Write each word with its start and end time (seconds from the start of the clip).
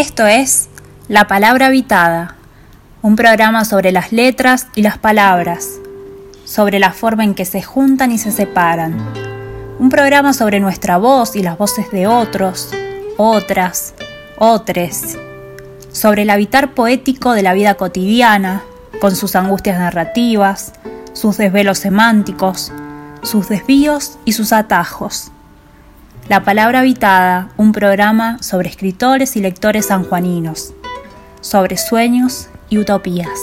Esto 0.00 0.26
es 0.26 0.70
La 1.08 1.26
Palabra 1.26 1.66
Habitada, 1.66 2.36
un 3.02 3.16
programa 3.16 3.66
sobre 3.66 3.92
las 3.92 4.12
letras 4.12 4.68
y 4.74 4.80
las 4.80 4.96
palabras, 4.96 5.78
sobre 6.46 6.78
la 6.78 6.92
forma 6.92 7.22
en 7.22 7.34
que 7.34 7.44
se 7.44 7.60
juntan 7.60 8.10
y 8.10 8.16
se 8.16 8.32
separan, 8.32 8.96
un 9.78 9.90
programa 9.90 10.32
sobre 10.32 10.58
nuestra 10.58 10.96
voz 10.96 11.36
y 11.36 11.42
las 11.42 11.58
voces 11.58 11.90
de 11.90 12.06
otros, 12.06 12.70
otras, 13.18 13.92
otres, 14.38 15.18
sobre 15.92 16.22
el 16.22 16.30
habitar 16.30 16.72
poético 16.72 17.34
de 17.34 17.42
la 17.42 17.52
vida 17.52 17.74
cotidiana, 17.74 18.62
con 19.02 19.14
sus 19.14 19.36
angustias 19.36 19.78
narrativas, 19.78 20.72
sus 21.12 21.36
desvelos 21.36 21.76
semánticos, 21.76 22.72
sus 23.22 23.50
desvíos 23.50 24.18
y 24.24 24.32
sus 24.32 24.54
atajos. 24.54 25.30
La 26.30 26.44
Palabra 26.44 26.78
Habitada, 26.78 27.48
un 27.56 27.72
programa 27.72 28.40
sobre 28.40 28.68
escritores 28.68 29.34
y 29.34 29.40
lectores 29.40 29.86
sanjuaninos, 29.86 30.74
sobre 31.40 31.76
sueños 31.76 32.48
y 32.68 32.78
utopías. 32.78 33.36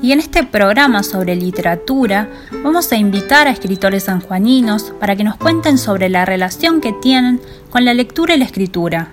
Y 0.00 0.12
en 0.12 0.20
este 0.20 0.42
programa 0.42 1.02
sobre 1.02 1.36
literatura 1.36 2.30
vamos 2.64 2.90
a 2.92 2.96
invitar 2.96 3.46
a 3.46 3.50
escritores 3.50 4.04
sanjuaninos 4.04 4.94
para 4.98 5.14
que 5.14 5.24
nos 5.24 5.36
cuenten 5.36 5.76
sobre 5.76 6.08
la 6.08 6.24
relación 6.24 6.80
que 6.80 6.94
tienen 6.94 7.42
con 7.68 7.84
la 7.84 7.92
lectura 7.92 8.34
y 8.34 8.38
la 8.38 8.46
escritura, 8.46 9.08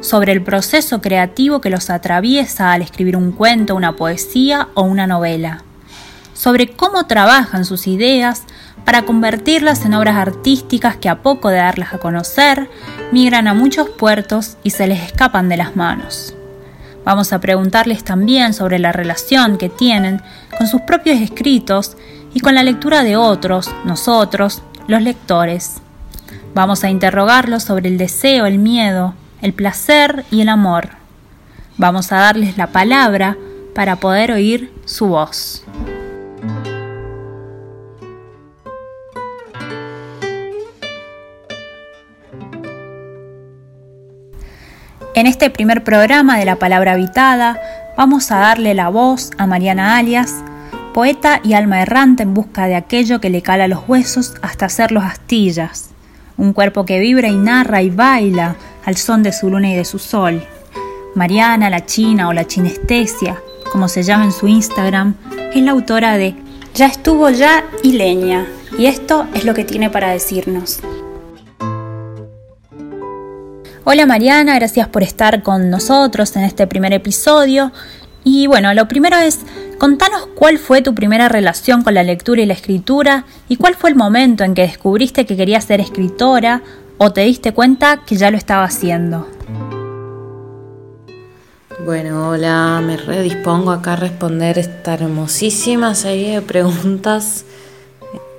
sobre 0.00 0.32
el 0.32 0.42
proceso 0.42 1.02
creativo 1.02 1.60
que 1.60 1.68
los 1.68 1.90
atraviesa 1.90 2.72
al 2.72 2.80
escribir 2.80 3.14
un 3.18 3.32
cuento, 3.32 3.76
una 3.76 3.94
poesía 3.94 4.68
o 4.72 4.84
una 4.84 5.06
novela, 5.06 5.64
sobre 6.34 6.72
cómo 6.72 7.06
trabajan 7.06 7.64
sus 7.64 7.86
ideas 7.86 8.42
para 8.84 9.02
convertirlas 9.02 9.84
en 9.86 9.94
obras 9.94 10.16
artísticas 10.16 10.96
que 10.96 11.08
a 11.08 11.22
poco 11.22 11.48
de 11.48 11.56
darlas 11.56 11.94
a 11.94 11.98
conocer, 11.98 12.68
migran 13.12 13.48
a 13.48 13.54
muchos 13.54 13.88
puertos 13.88 14.58
y 14.62 14.70
se 14.70 14.86
les 14.86 15.02
escapan 15.02 15.48
de 15.48 15.56
las 15.56 15.74
manos. 15.74 16.34
Vamos 17.04 17.32
a 17.32 17.40
preguntarles 17.40 18.04
también 18.04 18.54
sobre 18.54 18.78
la 18.78 18.92
relación 18.92 19.58
que 19.58 19.68
tienen 19.68 20.22
con 20.56 20.66
sus 20.66 20.82
propios 20.82 21.20
escritos 21.20 21.96
y 22.34 22.40
con 22.40 22.54
la 22.54 22.62
lectura 22.62 23.04
de 23.04 23.16
otros, 23.16 23.70
nosotros, 23.84 24.62
los 24.86 25.02
lectores. 25.02 25.76
Vamos 26.54 26.84
a 26.84 26.90
interrogarlos 26.90 27.62
sobre 27.62 27.88
el 27.88 27.98
deseo, 27.98 28.46
el 28.46 28.58
miedo, 28.58 29.14
el 29.40 29.52
placer 29.52 30.24
y 30.30 30.40
el 30.40 30.48
amor. 30.48 30.90
Vamos 31.76 32.12
a 32.12 32.16
darles 32.16 32.56
la 32.56 32.68
palabra 32.68 33.36
para 33.74 33.96
poder 33.96 34.32
oír 34.32 34.72
su 34.84 35.08
voz. 35.08 35.64
En 45.14 45.28
este 45.28 45.48
primer 45.48 45.84
programa 45.84 46.40
de 46.40 46.44
la 46.44 46.56
palabra 46.56 46.92
habitada 46.92 47.60
vamos 47.96 48.32
a 48.32 48.38
darle 48.38 48.74
la 48.74 48.88
voz 48.88 49.30
a 49.38 49.46
Mariana 49.46 49.96
Alias, 49.96 50.42
poeta 50.92 51.40
y 51.44 51.52
alma 51.52 51.82
errante 51.82 52.24
en 52.24 52.34
busca 52.34 52.66
de 52.66 52.74
aquello 52.74 53.20
que 53.20 53.30
le 53.30 53.40
cala 53.40 53.68
los 53.68 53.88
huesos 53.88 54.34
hasta 54.42 54.66
hacerlos 54.66 55.04
astillas, 55.04 55.90
un 56.36 56.52
cuerpo 56.52 56.84
que 56.84 56.98
vibra 56.98 57.28
y 57.28 57.36
narra 57.36 57.80
y 57.80 57.90
baila 57.90 58.56
al 58.84 58.96
son 58.96 59.22
de 59.22 59.32
su 59.32 59.50
luna 59.50 59.70
y 59.70 59.76
de 59.76 59.84
su 59.84 60.00
sol. 60.00 60.44
Mariana, 61.14 61.70
la 61.70 61.86
China 61.86 62.26
o 62.26 62.32
la 62.32 62.48
Chinestesia, 62.48 63.40
como 63.70 63.86
se 63.86 64.02
llama 64.02 64.24
en 64.24 64.32
su 64.32 64.48
Instagram, 64.48 65.14
es 65.54 65.62
la 65.62 65.70
autora 65.70 66.16
de 66.16 66.34
Ya 66.74 66.86
estuvo 66.86 67.30
ya 67.30 67.62
y 67.84 67.92
leña, 67.92 68.48
y 68.76 68.86
esto 68.86 69.28
es 69.32 69.44
lo 69.44 69.54
que 69.54 69.64
tiene 69.64 69.90
para 69.90 70.10
decirnos. 70.10 70.80
Hola 73.86 74.06
Mariana, 74.06 74.54
gracias 74.54 74.88
por 74.88 75.02
estar 75.02 75.42
con 75.42 75.68
nosotros 75.68 76.34
en 76.36 76.44
este 76.44 76.66
primer 76.66 76.94
episodio. 76.94 77.70
Y 78.24 78.46
bueno, 78.46 78.72
lo 78.72 78.88
primero 78.88 79.18
es, 79.18 79.40
contanos 79.76 80.26
cuál 80.34 80.56
fue 80.56 80.80
tu 80.80 80.94
primera 80.94 81.28
relación 81.28 81.82
con 81.82 81.92
la 81.92 82.02
lectura 82.02 82.40
y 82.40 82.46
la 82.46 82.54
escritura 82.54 83.26
y 83.46 83.56
cuál 83.56 83.74
fue 83.74 83.90
el 83.90 83.96
momento 83.96 84.42
en 84.42 84.54
que 84.54 84.62
descubriste 84.62 85.26
que 85.26 85.36
querías 85.36 85.64
ser 85.64 85.82
escritora 85.82 86.62
o 86.96 87.12
te 87.12 87.20
diste 87.26 87.52
cuenta 87.52 88.00
que 88.06 88.16
ya 88.16 88.30
lo 88.30 88.38
estaba 88.38 88.64
haciendo? 88.64 89.28
Bueno, 91.84 92.30
hola, 92.30 92.80
me 92.82 92.96
redispongo 92.96 93.70
acá 93.70 93.92
a 93.92 93.96
responder 93.96 94.58
esta 94.58 94.94
hermosísima 94.94 95.94
serie 95.94 96.36
de 96.36 96.40
preguntas. 96.40 97.44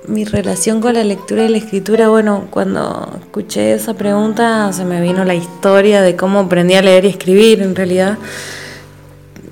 Mi 0.08 0.24
relación 0.24 0.80
con 0.80 0.94
la 0.94 1.04
lectura 1.04 1.44
y 1.44 1.48
la 1.48 1.58
escritura, 1.58 2.08
bueno, 2.08 2.46
cuando 2.50 3.18
escuché 3.20 3.74
esa 3.74 3.94
pregunta 3.94 4.72
se 4.72 4.84
me 4.84 5.00
vino 5.00 5.24
la 5.24 5.34
historia 5.34 6.02
de 6.02 6.16
cómo 6.16 6.40
aprendí 6.40 6.74
a 6.74 6.82
leer 6.82 7.04
y 7.04 7.08
escribir 7.08 7.62
en 7.62 7.74
realidad. 7.74 8.18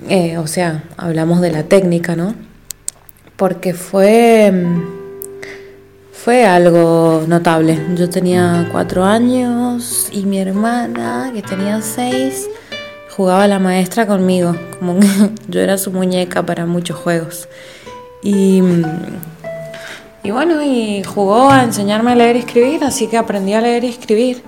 Eh, 0.08 0.38
o 0.38 0.46
sea, 0.46 0.84
hablamos 0.96 1.40
de 1.40 1.50
la 1.50 1.64
técnica, 1.64 2.14
¿no? 2.14 2.34
Porque 3.36 3.74
fue 3.74 4.52
fue 6.24 6.46
algo 6.46 7.24
notable. 7.28 7.78
Yo 7.96 8.08
tenía 8.08 8.66
cuatro 8.72 9.04
años 9.04 10.08
y 10.10 10.24
mi 10.24 10.38
hermana, 10.38 11.30
que 11.34 11.42
tenía 11.42 11.82
seis, 11.82 12.48
jugaba 13.14 13.46
la 13.46 13.58
maestra 13.58 14.06
conmigo, 14.06 14.56
como 14.78 14.98
que 15.00 15.06
yo 15.48 15.60
era 15.60 15.76
su 15.76 15.90
muñeca 15.90 16.42
para 16.42 16.64
muchos 16.64 16.96
juegos. 16.96 17.46
Y, 18.22 18.62
y 20.24 20.30
bueno, 20.30 20.62
y 20.62 21.02
jugó 21.02 21.50
a 21.50 21.62
enseñarme 21.62 22.12
a 22.12 22.14
leer 22.14 22.36
y 22.36 22.38
escribir, 22.38 22.82
así 22.82 23.08
que 23.08 23.18
aprendí 23.18 23.52
a 23.52 23.60
leer 23.60 23.84
y 23.84 23.88
escribir 23.88 24.42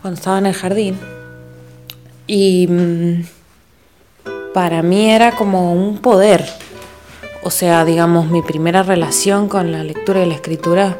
cuando 0.00 0.18
estaba 0.18 0.38
en 0.38 0.46
el 0.46 0.52
jardín. 0.52 0.98
Y 2.26 2.66
mm, 2.68 3.24
para 4.52 4.82
mí 4.82 5.10
era 5.10 5.32
como 5.32 5.72
un 5.72 5.98
poder. 5.98 6.44
O 7.42 7.50
sea, 7.50 7.86
digamos, 7.86 8.26
mi 8.26 8.42
primera 8.42 8.82
relación 8.82 9.48
con 9.48 9.72
la 9.72 9.82
lectura 9.82 10.22
y 10.22 10.28
la 10.28 10.34
escritura 10.34 10.98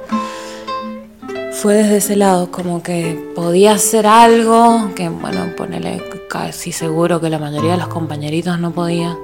fue 1.53 1.75
desde 1.75 1.99
ese 1.99 2.17
lado, 2.17 2.51
como 2.51 2.83
que 2.83 3.33
podía 3.35 3.73
hacer 3.73 4.07
algo 4.07 4.95
que, 4.97 5.11
bueno, 5.11 5.55
ponele 5.57 6.03
casi 6.31 6.73
seguro 6.73 7.21
que 7.21 7.29
la 7.29 7.39
mayoría 7.39 7.73
de 7.73 7.79
los 7.79 7.89
compañeritos 7.89 8.59
no 8.59 8.73
podía. 8.73 9.15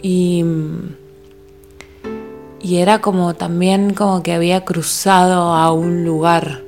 Y, 0.00 0.44
y 2.62 2.76
era 2.76 3.00
como 3.00 3.34
también 3.34 3.92
como 3.92 4.22
que 4.22 4.32
había 4.32 4.64
cruzado 4.64 5.54
a 5.54 5.72
un 5.72 6.04
lugar. 6.04 6.62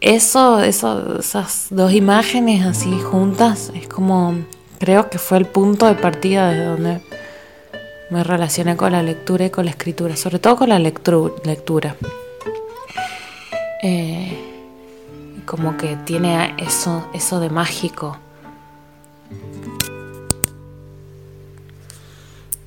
Eso, 0.00 0.60
eso, 0.60 1.18
esas 1.18 1.68
dos 1.70 1.92
imágenes 1.92 2.64
así 2.66 2.92
juntas, 3.00 3.72
es 3.74 3.88
como, 3.88 4.34
creo 4.78 5.08
que 5.08 5.18
fue 5.18 5.38
el 5.38 5.46
punto 5.46 5.86
de 5.86 5.94
partida 5.94 6.50
desde 6.50 6.64
donde 6.66 7.00
me 8.10 8.22
relacioné 8.22 8.76
con 8.76 8.92
la 8.92 9.02
lectura 9.02 9.46
y 9.46 9.50
con 9.50 9.64
la 9.64 9.70
escritura, 9.70 10.14
sobre 10.16 10.38
todo 10.38 10.56
con 10.56 10.68
la 10.68 10.78
lectura. 10.78 11.96
Eh, 13.82 14.38
como 15.46 15.76
que 15.76 15.96
tiene 16.04 16.54
eso, 16.58 17.08
eso 17.14 17.40
de 17.40 17.50
mágico. 17.50 18.18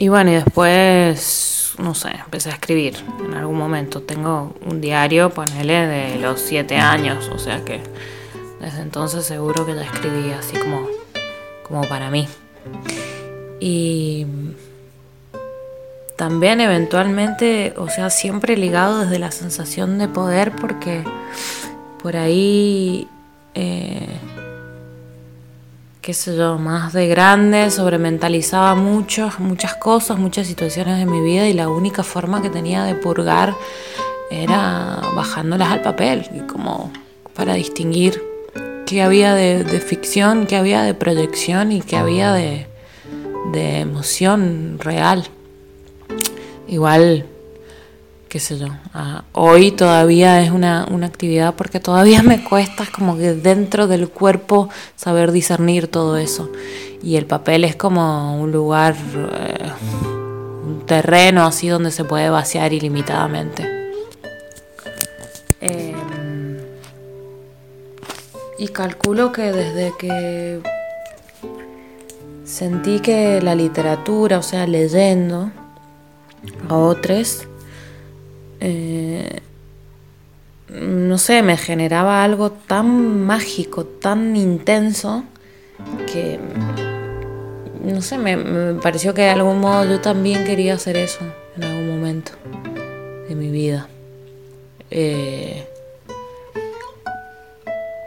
Y 0.02 0.08
bueno, 0.08 0.32
y 0.32 0.36
después, 0.36 1.74
no 1.78 1.94
sé, 1.94 2.12
empecé 2.24 2.50
a 2.50 2.54
escribir 2.54 2.96
en 3.22 3.34
algún 3.34 3.58
momento. 3.58 4.02
Tengo 4.02 4.56
un 4.66 4.80
diario, 4.80 5.30
ponele, 5.30 5.88
de 5.88 6.20
los 6.20 6.40
siete 6.40 6.78
años, 6.78 7.30
o 7.34 7.38
sea 7.38 7.66
que 7.66 7.82
desde 8.62 8.82
entonces 8.82 9.26
seguro 9.26 9.66
que 9.66 9.76
ya 9.76 9.84
escribía 9.84 10.40
así 10.40 10.56
como, 10.58 10.88
como 11.68 11.82
para 11.82 12.10
mí. 12.10 12.30
Y 13.60 14.26
también 16.16 16.62
eventualmente, 16.62 17.74
o 17.76 17.90
sea, 17.90 18.10
siempre 18.10 18.56
ligado 18.56 19.00
desde 19.00 19.20
la 19.20 19.32
sensación 19.32 19.98
de 19.98 20.08
poder 20.08 20.54
porque 20.56 21.04
por 22.02 22.16
ahí, 22.16 23.06
eh, 23.54 24.08
qué 26.10 26.16
sé 26.16 26.36
yo, 26.36 26.58
más 26.58 26.92
de 26.92 27.08
grande, 27.08 27.70
sobrementalizaba 27.70 28.74
muchas, 28.74 29.40
muchas 29.40 29.76
cosas, 29.76 30.18
muchas 30.18 30.48
situaciones 30.48 30.98
de 30.98 31.06
mi 31.06 31.22
vida 31.22 31.48
y 31.48 31.54
la 31.54 31.70
única 31.70 32.02
forma 32.02 32.42
que 32.42 32.50
tenía 32.50 32.84
de 32.84 32.96
purgar 32.96 33.54
era 34.32 35.02
bajándolas 35.16 35.70
al 35.70 35.84
papel, 35.84 36.28
como 36.52 36.92
para 37.36 37.54
distinguir 37.54 38.24
qué 38.88 39.04
había 39.04 39.36
de, 39.36 39.64
ficción, 39.82 40.48
qué 40.48 40.56
había 40.56 40.82
de 40.82 40.96
proyección 40.96 41.72
y 41.72 41.82
qué 41.82 41.96
había 41.96 42.34
de 42.34 42.66
emoción 43.54 44.80
real. 44.80 45.28
Igual, 46.68 47.28
qué 48.30 48.40
sé 48.40 48.60
yo, 48.60 48.68
hoy 49.34 49.72
todavía 49.72 50.44
es 50.44 50.52
una, 50.52 50.84
actividad 51.04 51.56
porque 51.56 51.80
todavía 51.80 52.22
me 52.22 52.44
cuesta 52.44 52.86
como 52.86 53.18
que 53.18 53.34
dentro 53.34 53.88
del 53.88 54.08
cuerpo 54.08 54.70
saber 54.96 55.32
discernir 55.32 55.88
todo 55.88 56.16
eso. 56.18 56.50
Y 57.02 57.16
el 57.16 57.26
papel 57.26 57.64
es 57.64 57.76
como 57.76 58.40
un 58.40 58.52
lugar, 58.52 58.96
eh, 59.16 59.72
un 60.64 60.84
terreno 60.86 61.46
así 61.46 61.70
donde 61.70 61.92
se 61.92 62.04
puede 62.04 62.30
vaciar 62.30 62.72
ilimitadamente. 62.72 63.68
Em, 65.60 66.58
Y 68.60 68.68
calculo 68.68 69.32
que 69.32 69.54
desde 69.54 69.94
que 69.98 70.60
sentí 72.44 73.00
que 73.00 73.42
la 73.42 73.56
literatura, 73.56 74.38
o 74.38 74.44
sea, 74.44 74.68
leyendo 74.68 75.50
a 76.68 76.76
otros, 76.76 77.48
eh, 78.60 79.42
no 80.70 81.18
sé, 81.18 81.42
me 81.42 81.58
generaba 81.58 82.24
algo 82.24 82.52
tan 82.52 83.26
mágico, 83.26 83.86
tan 83.86 84.36
intenso, 84.36 85.24
que, 86.12 86.40
no 87.84 88.02
sé, 88.02 88.18
me, 88.18 88.76
pareció 88.76 89.14
que 89.14 89.24
de 89.24 89.30
algún 89.30 89.60
modo 89.60 89.86
yo 89.86 90.00
también 90.02 90.44
quería 90.44 90.76
hacer 90.76 90.98
eso 90.98 91.20
en 91.56 91.64
algún 91.64 91.90
momento 91.90 92.32
de 93.28 93.36
mi 93.36 93.50
vida. 93.50 93.88
Eh, 94.92 95.68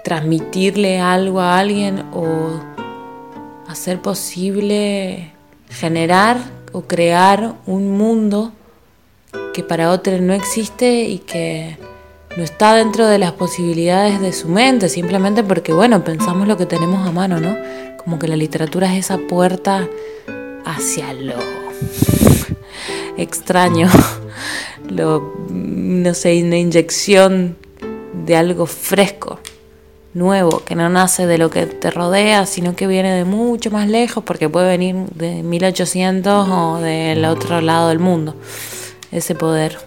transmitirle 0.04 1.00
algo 1.00 1.40
a 1.40 1.58
alguien 1.58 2.04
o 2.12 2.60
hacer 3.68 4.00
posible 4.00 5.32
generar 5.70 6.38
o 6.72 6.82
crear 6.82 7.54
un 7.66 7.96
mundo 7.96 8.52
que 9.52 9.62
para 9.62 9.90
otros 9.90 10.20
no 10.20 10.32
existe 10.32 11.02
y 11.02 11.18
que 11.18 11.76
no 12.36 12.42
está 12.42 12.74
dentro 12.74 13.06
de 13.06 13.18
las 13.18 13.32
posibilidades 13.32 14.20
de 14.20 14.32
su 14.32 14.48
mente, 14.48 14.88
simplemente 14.88 15.42
porque, 15.42 15.72
bueno, 15.72 16.02
pensamos 16.02 16.48
lo 16.48 16.56
que 16.56 16.66
tenemos 16.66 17.06
a 17.06 17.12
mano, 17.12 17.40
¿no? 17.40 17.56
Como 17.98 18.18
que 18.18 18.28
la 18.28 18.36
literatura 18.36 18.92
es 18.92 19.06
esa 19.06 19.18
puerta 19.18 19.88
hacia 20.64 21.12
lo 21.12 21.34
extraño, 23.16 23.88
lo, 24.88 25.34
no 25.50 26.14
sé, 26.14 26.42
una 26.42 26.56
inyección 26.56 27.56
de 28.24 28.36
algo 28.36 28.66
fresco, 28.66 29.38
nuevo, 30.14 30.62
que 30.64 30.74
no 30.74 30.88
nace 30.88 31.26
de 31.26 31.38
lo 31.38 31.50
que 31.50 31.66
te 31.66 31.90
rodea, 31.90 32.46
sino 32.46 32.76
que 32.76 32.86
viene 32.86 33.12
de 33.12 33.24
mucho 33.24 33.70
más 33.70 33.88
lejos, 33.88 34.24
porque 34.24 34.48
puede 34.48 34.68
venir 34.68 34.94
de 35.14 35.42
1800 35.42 36.48
o 36.48 36.78
del 36.78 37.24
otro 37.24 37.60
lado 37.60 37.88
del 37.88 37.98
mundo, 37.98 38.34
ese 39.12 39.34
poder. 39.34 39.78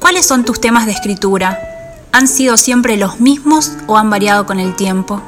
¿Cuáles 0.00 0.26
son 0.26 0.44
tus 0.44 0.60
temas 0.60 0.86
de 0.86 0.92
escritura? 0.92 1.58
¿Han 2.12 2.28
sido 2.28 2.56
siempre 2.56 2.96
los 2.96 3.20
mismos 3.20 3.72
o 3.86 3.96
han 3.96 4.10
variado 4.10 4.46
con 4.46 4.60
el 4.60 4.74
tiempo? 4.76 5.22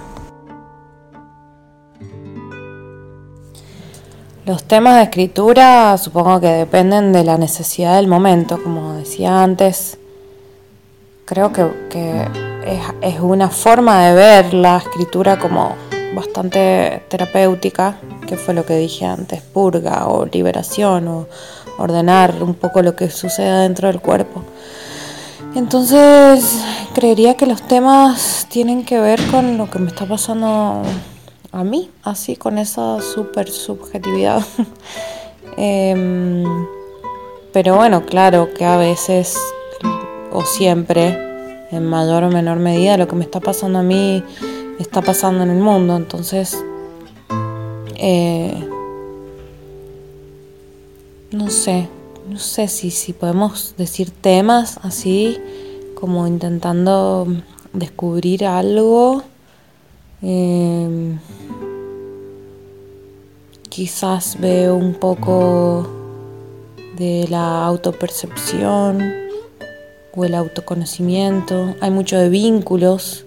Los 4.44 4.64
temas 4.64 4.96
de 4.96 5.02
escritura 5.02 5.98
supongo 5.98 6.40
que 6.40 6.46
dependen 6.46 7.12
de 7.12 7.22
la 7.22 7.36
necesidad 7.36 7.96
del 7.96 8.06
momento, 8.06 8.62
como 8.62 8.94
decía 8.94 9.42
antes. 9.42 9.98
Creo 11.26 11.52
que, 11.52 11.66
es, 12.64 12.80
es, 13.02 13.20
una 13.20 13.50
forma 13.50 14.06
de 14.06 14.14
ver 14.14 14.54
la 14.54 14.78
escritura 14.78 15.38
como 15.38 15.76
bastante 16.14 17.02
terapéutica, 17.08 17.98
que 18.26 18.36
fue 18.36 18.54
lo 18.54 18.64
que 18.64 18.76
dije 18.76 19.06
antes, 19.06 19.42
purga 19.42 20.06
o 20.06 20.26
liberación 20.26 21.08
o 21.08 21.26
ordenar 21.78 22.42
un 22.42 22.54
poco 22.54 22.82
lo 22.82 22.94
que 22.96 23.10
sucede 23.10 23.62
dentro 23.62 23.88
del 23.88 24.00
cuerpo. 24.00 24.42
Entonces, 25.54 26.62
creería 26.94 27.36
que 27.36 27.46
los 27.46 27.62
temas 27.62 28.46
tienen 28.50 28.84
que 28.84 29.00
ver 29.00 29.20
con 29.30 29.56
lo 29.56 29.70
que 29.70 29.78
me 29.78 29.88
está 29.88 30.06
pasando 30.06 30.82
a 31.52 31.64
mí, 31.64 31.90
así 32.02 32.36
con 32.36 32.58
esa 32.58 33.00
super 33.00 33.50
subjetividad. 33.50 34.42
Em, 35.60 36.44
pero 37.52 37.74
bueno, 37.74 38.06
claro 38.06 38.50
que 38.54 38.64
a 38.64 38.76
veces 38.76 39.36
o 40.30 40.44
siempre, 40.44 41.18
en 41.72 41.84
mayor 41.84 42.22
o 42.24 42.30
menor 42.30 42.58
medida, 42.58 42.96
lo 42.96 43.08
que 43.08 43.16
me 43.16 43.24
está 43.24 43.40
pasando 43.40 43.80
a 43.80 43.82
mí 43.82 44.22
está 44.78 45.02
pasando 45.02 45.44
en 45.44 45.50
el 45.50 45.60
mundo. 45.60 45.96
Entonces, 45.96 46.62
eh, 47.96 48.68
no 51.30 51.50
sé, 51.50 51.88
no 52.28 52.38
sé 52.38 52.68
si, 52.68 52.90
si 52.90 53.12
podemos 53.12 53.74
decir 53.76 54.10
temas 54.10 54.78
así, 54.82 55.38
como 55.94 56.26
intentando 56.26 57.26
descubrir 57.72 58.46
algo. 58.46 59.22
Em, 60.22 61.18
quizás 63.68 64.36
veo 64.40 64.74
un 64.74 64.94
poco 64.94 65.86
de 66.96 67.26
la 67.28 67.64
autopercepción 67.64 69.00
o 70.14 70.24
el 70.24 70.34
autoconocimiento. 70.34 71.74
Hay 71.80 71.90
mucho 71.90 72.18
de 72.18 72.28
vínculos. 72.28 73.24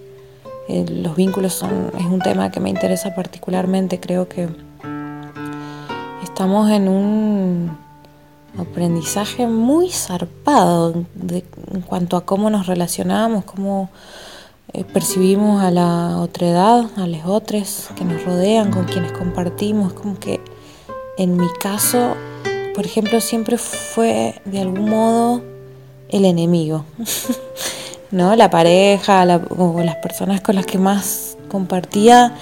Eh, 0.72 0.86
los 0.88 1.14
vínculos 1.16 1.52
son, 1.52 1.92
es 1.98 2.06
un 2.06 2.20
tema 2.20 2.50
que 2.50 2.58
me 2.58 2.70
interesa 2.70 3.14
particularmente. 3.14 4.00
Creo 4.00 4.26
que 4.26 4.48
estamos 6.22 6.70
en 6.70 6.88
un 6.88 7.76
aprendizaje 8.58 9.46
muy 9.46 9.90
zarpado 9.90 10.94
en 10.94 11.80
cuanto 11.82 12.16
a 12.16 12.24
cómo 12.24 12.48
nos 12.48 12.66
relacionamos, 12.66 13.44
cómo 13.44 13.90
eh, 14.72 14.84
percibimos 14.84 15.62
a 15.62 15.70
la 15.70 16.18
otra 16.18 16.48
edad, 16.48 16.86
a 16.96 17.06
los 17.06 17.26
otros 17.26 17.88
que 17.94 18.06
nos 18.06 18.24
rodean, 18.24 18.70
con 18.70 18.84
quienes 18.84 19.12
compartimos. 19.12 19.92
Como 19.92 20.18
que 20.18 20.40
en 21.18 21.36
mi 21.36 21.48
caso, 21.60 22.14
por 22.74 22.86
ejemplo, 22.86 23.20
siempre 23.20 23.58
fue 23.58 24.40
de 24.46 24.62
algún 24.62 24.88
modo 24.88 25.42
el 26.08 26.24
enemigo, 26.24 26.86
¿no? 28.12 28.36
La 28.36 28.50
pareja 28.50 29.40
o 29.58 29.82
las 29.82 29.96
personas 29.96 30.40
con 30.40 30.54
las 30.54 30.66
que 30.66 30.78
más 30.78 31.36
compartía 31.48 32.34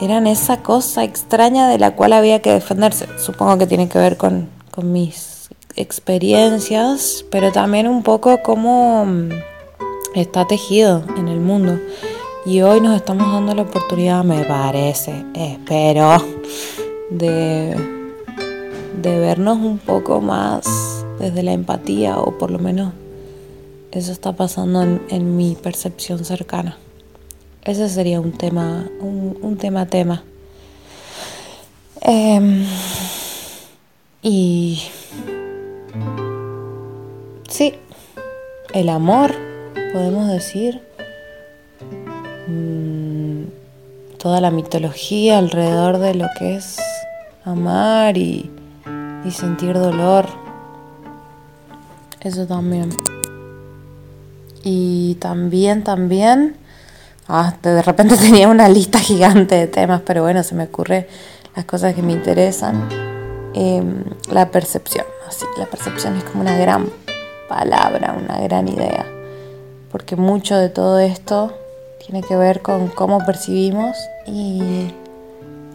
eran 0.00 0.26
esa 0.26 0.62
cosa 0.62 1.04
extraña 1.04 1.68
de 1.68 1.78
la 1.78 1.94
cual 1.94 2.14
había 2.14 2.40
que 2.40 2.52
defenderse. 2.52 3.06
Supongo 3.18 3.58
que 3.58 3.66
tiene 3.66 3.88
que 3.88 3.98
ver 3.98 4.16
con 4.16 4.48
con 4.74 4.90
mis 4.90 5.50
experiencias, 5.76 7.24
pero 7.30 7.52
también 7.52 7.86
un 7.86 8.02
poco 8.02 8.42
cómo 8.42 9.06
mm, 9.06 9.28
está 10.16 10.48
tejido 10.48 11.04
en 11.16 11.28
el 11.28 11.38
mundo. 11.38 11.78
Y 12.44 12.60
hoy 12.62 12.80
nos 12.80 12.96
estamos 12.96 13.32
dando 13.32 13.54
la 13.54 13.62
oportunidad, 13.62 14.24
me 14.24 14.42
parece, 14.42 15.24
espero, 15.32 16.16
de, 17.08 17.76
de 19.00 19.18
vernos 19.20 19.58
un 19.58 19.78
poco 19.78 20.20
más 20.20 20.66
desde 21.20 21.44
la 21.44 21.52
empatía, 21.52 22.18
o 22.18 22.36
por 22.36 22.50
lo 22.50 22.58
menos 22.58 22.92
eso 23.94 24.10
está 24.10 24.32
pasando 24.32 24.82
en, 24.82 25.36
mi 25.36 25.54
percepción 25.54 26.24
cercana. 26.24 26.76
Ese 27.62 27.88
sería 27.88 28.20
un 28.20 28.32
tema, 28.32 28.88
un, 29.00 29.56
tema 29.56 29.86
tema. 29.86 30.24
Em, 32.00 32.66
y 34.20 34.82
sí, 37.48 37.74
el 38.72 38.88
amor, 38.88 39.32
podemos 39.92 40.26
decir, 40.28 40.82
mm, 42.48 43.44
toda 44.18 44.40
la 44.40 44.50
mitología 44.50 45.38
alrededor 45.38 45.98
de 45.98 46.14
lo 46.14 46.26
que 46.36 46.56
es 46.56 46.78
amar 47.44 48.16
y, 48.16 48.50
sentir 49.30 49.74
dolor, 49.74 50.26
eso 52.20 52.46
también. 52.46 52.90
Y 54.64 55.16
también, 55.20 55.84
también, 55.84 56.56
hasta 57.28 57.74
de 57.74 57.82
repente 57.82 58.16
tenía 58.20 58.48
una 58.48 58.68
lista 58.68 58.98
gigante 58.98 59.54
de 59.54 59.66
temas, 59.66 60.00
pero 60.04 60.22
bueno, 60.22 60.42
se 60.42 60.54
me 60.54 60.64
ocurre 60.64 61.06
las 61.54 61.64
cosas 61.66 61.94
que 61.94 62.02
me 62.02 62.12
interesan. 62.12 62.88
Em, 63.54 64.02
la 64.32 64.50
percepción. 64.50 65.06
Así, 65.28 65.46
la 65.56 65.66
percepción 65.66 66.16
es 66.16 66.24
como 66.24 66.40
una 66.40 66.56
gran 66.58 66.90
palabra, 67.48 68.16
una 68.20 68.40
gran 68.40 68.66
idea, 68.66 69.06
porque 69.92 70.16
mucho 70.16 70.56
de 70.56 70.68
todo 70.68 70.98
esto 70.98 71.56
tiene 72.04 72.22
que 72.22 72.36
ver 72.36 72.62
con 72.62 72.88
cómo 72.88 73.24
percibimos 73.24 73.96
y, 74.26 74.90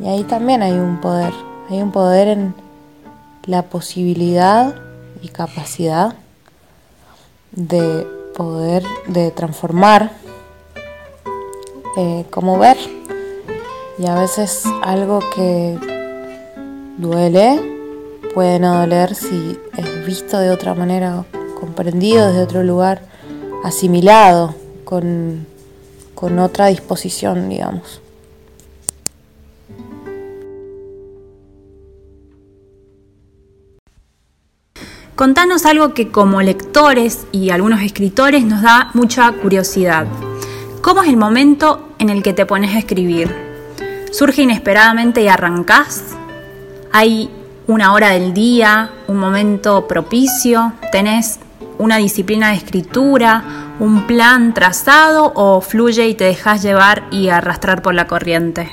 y 0.01 0.07
ahí 0.07 0.23
también 0.23 0.61
hay 0.61 0.73
un 0.73 0.99
poder, 0.99 1.33
hay 1.69 1.81
un 1.81 1.91
poder 1.91 2.27
en 2.27 2.53
la 3.45 3.63
posibilidad 3.63 4.75
y 5.21 5.29
capacidad 5.29 6.15
de 7.51 8.05
poder, 8.39 8.83
de 9.07 9.31
transformar 9.31 10.13
eh, 11.97 12.25
cómo 12.29 12.57
ver. 12.57 12.77
Y 13.97 14.07
a 14.07 14.15
veces 14.15 14.63
algo 14.81 15.19
que 15.35 15.77
duele, 16.97 17.59
puede 18.33 18.57
no 18.59 18.79
doler 18.79 19.13
si 19.13 19.59
es 19.75 20.05
visto 20.05 20.39
de 20.39 20.51
otra 20.51 20.73
manera, 20.73 21.25
comprendido 21.59 22.27
desde 22.27 22.43
otro 22.43 22.63
lugar, 22.63 23.01
asimilado 23.65 24.55
con, 24.85 25.45
con 26.15 26.39
otra 26.39 26.67
disposición, 26.67 27.49
digamos. 27.49 27.99
Contanos 35.19 35.65
algo 35.65 35.93
que 35.93 36.11
como 36.11 36.41
lectores 36.41 37.27
y 37.33 37.49
algunos 37.49 37.81
escritores 37.81 38.45
nos 38.45 38.61
da 38.61 38.89
mucha 38.93 39.29
curiosidad. 39.33 40.07
¿Cómo 40.81 41.03
es 41.03 41.09
el 41.09 41.17
momento 41.17 41.89
en 41.99 42.09
el 42.09 42.23
que 42.23 42.31
te 42.31 42.45
pones 42.45 42.73
a 42.73 42.79
escribir? 42.79 43.29
¿Surge 44.13 44.43
inesperadamente 44.43 45.21
y 45.21 45.27
arrancás? 45.27 46.15
¿Hay 46.93 47.29
una 47.67 47.91
hora 47.91 48.11
del 48.11 48.33
día, 48.33 48.91
un 49.09 49.17
momento 49.17 49.89
propicio? 49.89 50.71
¿Tenés 50.93 51.39
una 51.79 51.97
disciplina 51.97 52.51
de 52.51 52.55
escritura, 52.55 53.75
un 53.81 54.07
plan 54.07 54.53
trazado 54.53 55.33
o 55.35 55.59
fluye 55.59 56.07
y 56.07 56.13
te 56.13 56.23
dejas 56.23 56.63
llevar 56.63 57.03
y 57.11 57.27
arrastrar 57.27 57.81
por 57.81 57.93
la 57.93 58.07
corriente? 58.07 58.71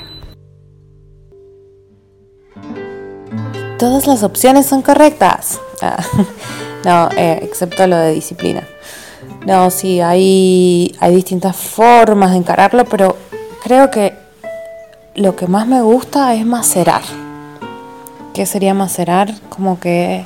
Todas 3.77 4.07
las 4.07 4.23
opciones 4.23 4.65
son 4.65 4.81
correctas. 4.81 5.59
Ah, 5.81 6.03
no, 6.85 7.09
eh, 7.17 7.39
excepto 7.43 7.85
lo 7.87 7.97
de 7.97 8.13
disciplina. 8.13 8.63
No, 9.45 9.69
sí, 9.71 10.01
hay, 10.01 10.95
hay 10.99 11.15
distintas 11.15 11.55
formas 11.55 12.31
de 12.31 12.37
encararlo, 12.37 12.85
pero 12.85 13.15
creo 13.63 13.89
que 13.89 14.13
lo 15.15 15.35
que 15.35 15.47
más 15.47 15.67
me 15.67 15.81
gusta 15.81 16.33
es 16.33 16.45
macerar. 16.45 17.01
¿Qué 18.33 18.45
sería 18.45 18.73
macerar? 18.73 19.33
Como 19.49 19.79
que 19.79 20.25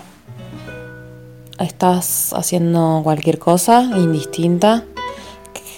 estás 1.59 2.33
haciendo 2.33 3.01
cualquier 3.03 3.39
cosa 3.39 3.83
indistinta. 3.83 4.83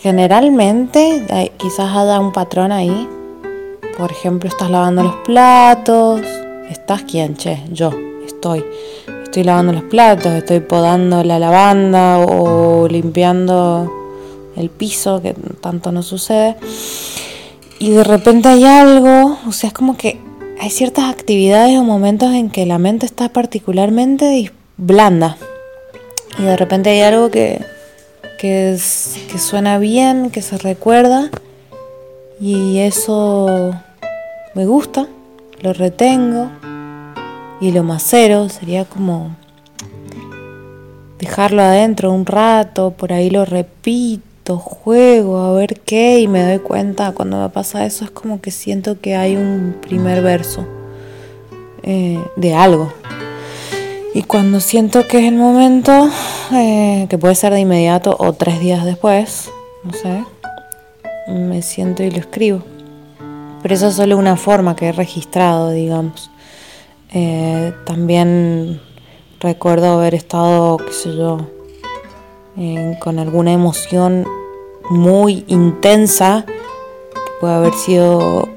Generalmente, 0.01 1.51
quizás 1.57 1.95
haya 1.95 2.19
un 2.19 2.31
patrón 2.31 2.71
ahí. 2.71 3.07
Por 3.97 4.11
ejemplo, 4.11 4.49
estás 4.49 4.69
lavando 4.71 5.03
los 5.03 5.15
platos. 5.17 6.21
¿Estás 6.69 7.03
quién, 7.03 7.35
che? 7.35 7.61
Yo 7.71 7.91
estoy. 8.25 8.65
Estoy 9.33 9.45
lavando 9.45 9.73
los 9.73 9.85
platos, 9.85 10.31
estoy 10.33 10.59
podando 10.59 11.23
la 11.23 11.39
lavanda 11.39 12.19
o 12.19 12.87
limpiando 12.87 13.91
el 14.55 14.69
piso, 14.69 15.23
que 15.23 15.33
tanto 15.59 15.91
no 15.91 16.03
sucede. 16.03 16.55
Y 17.79 17.89
de 17.89 18.03
repente 18.03 18.49
hay 18.49 18.63
algo, 18.63 19.39
o 19.47 19.51
sea, 19.51 19.69
es 19.69 19.73
como 19.73 19.97
que 19.97 20.19
hay 20.61 20.69
ciertas 20.69 21.05
actividades 21.05 21.79
o 21.79 21.83
momentos 21.83 22.31
en 22.31 22.51
que 22.51 22.67
la 22.67 22.77
mente 22.77 23.07
está 23.07 23.27
particularmente 23.29 24.51
blanda. 24.77 25.35
Y 26.37 26.43
de 26.43 26.55
repente 26.55 26.91
hay 26.91 27.01
algo 27.01 27.31
que, 27.31 27.59
que, 28.37 28.77
suena 28.77 29.79
bien, 29.79 30.29
que 30.29 30.43
se 30.43 30.59
recuerda. 30.59 31.31
Y 32.39 32.77
eso 32.77 33.73
me 34.53 34.67
gusta, 34.67 35.07
lo 35.59 35.73
retengo. 35.73 36.51
Y 37.61 37.71
lo 37.71 37.83
macero 37.83 38.49
sería 38.49 38.85
como 38.85 39.35
dejarlo 41.19 41.61
adentro 41.61 42.11
un 42.11 42.25
rato, 42.25 42.91
por 42.91 43.13
ahí 43.13 43.29
lo 43.29 43.45
repito, 43.45 44.57
juego, 44.57 45.39
a 45.39 45.53
ver 45.53 45.79
qué, 45.79 46.19
y 46.19 46.27
me 46.27 46.43
doy 46.43 46.59
cuenta 46.59 47.13
cuando 47.13 47.41
me 47.41 47.49
pasa 47.49 47.85
eso, 47.85 48.03
es 48.03 48.11
como 48.11 48.41
que 48.41 48.51
siento 48.51 48.99
que 48.99 49.15
hay 49.15 49.37
un 49.37 49.77
primer 49.81 50.21
verso 50.21 50.65
eh, 51.81 52.21
de 52.35 52.53
algo. 52.53 52.91
Y 54.13 54.23
cuando 54.23 54.59
siento 54.59 55.07
que 55.07 55.19
es 55.19 55.25
el 55.25 55.37
momento, 55.37 56.09
eh, 56.51 57.07
que 57.09 57.17
puede 57.17 57.35
ser 57.35 57.53
de 57.53 57.61
inmediato 57.61 58.15
o 58.19 58.33
tres 58.33 58.59
días 58.59 58.85
después, 58.85 59.49
no 59.83 59.93
sé, 59.93 60.23
me 61.27 61.61
siento 61.61 62.03
y 62.03 62.11
lo 62.11 62.17
escribo. 62.17 62.63
Pero 63.61 63.75
eso 63.75 63.87
es 63.87 63.95
solo 63.95 64.17
una 64.17 64.35
forma 64.35 64.75
que 64.75 64.89
he 64.89 64.91
registrado, 64.91 65.71
digamos. 65.71 66.29
Eh, 67.13 67.73
también 67.85 68.81
recuerdo 69.39 69.93
haber 69.93 70.15
estado, 70.15 70.77
qué 70.77 70.91
sé 70.91 71.15
yo, 71.15 71.47
con 72.99 73.19
alguna 73.19 73.53
emoción 73.53 74.25
muy 74.89 75.43
intensa, 75.47 76.45
que 76.47 77.31
puede 77.39 77.53
haber 77.53 77.73
sido 77.73 78.49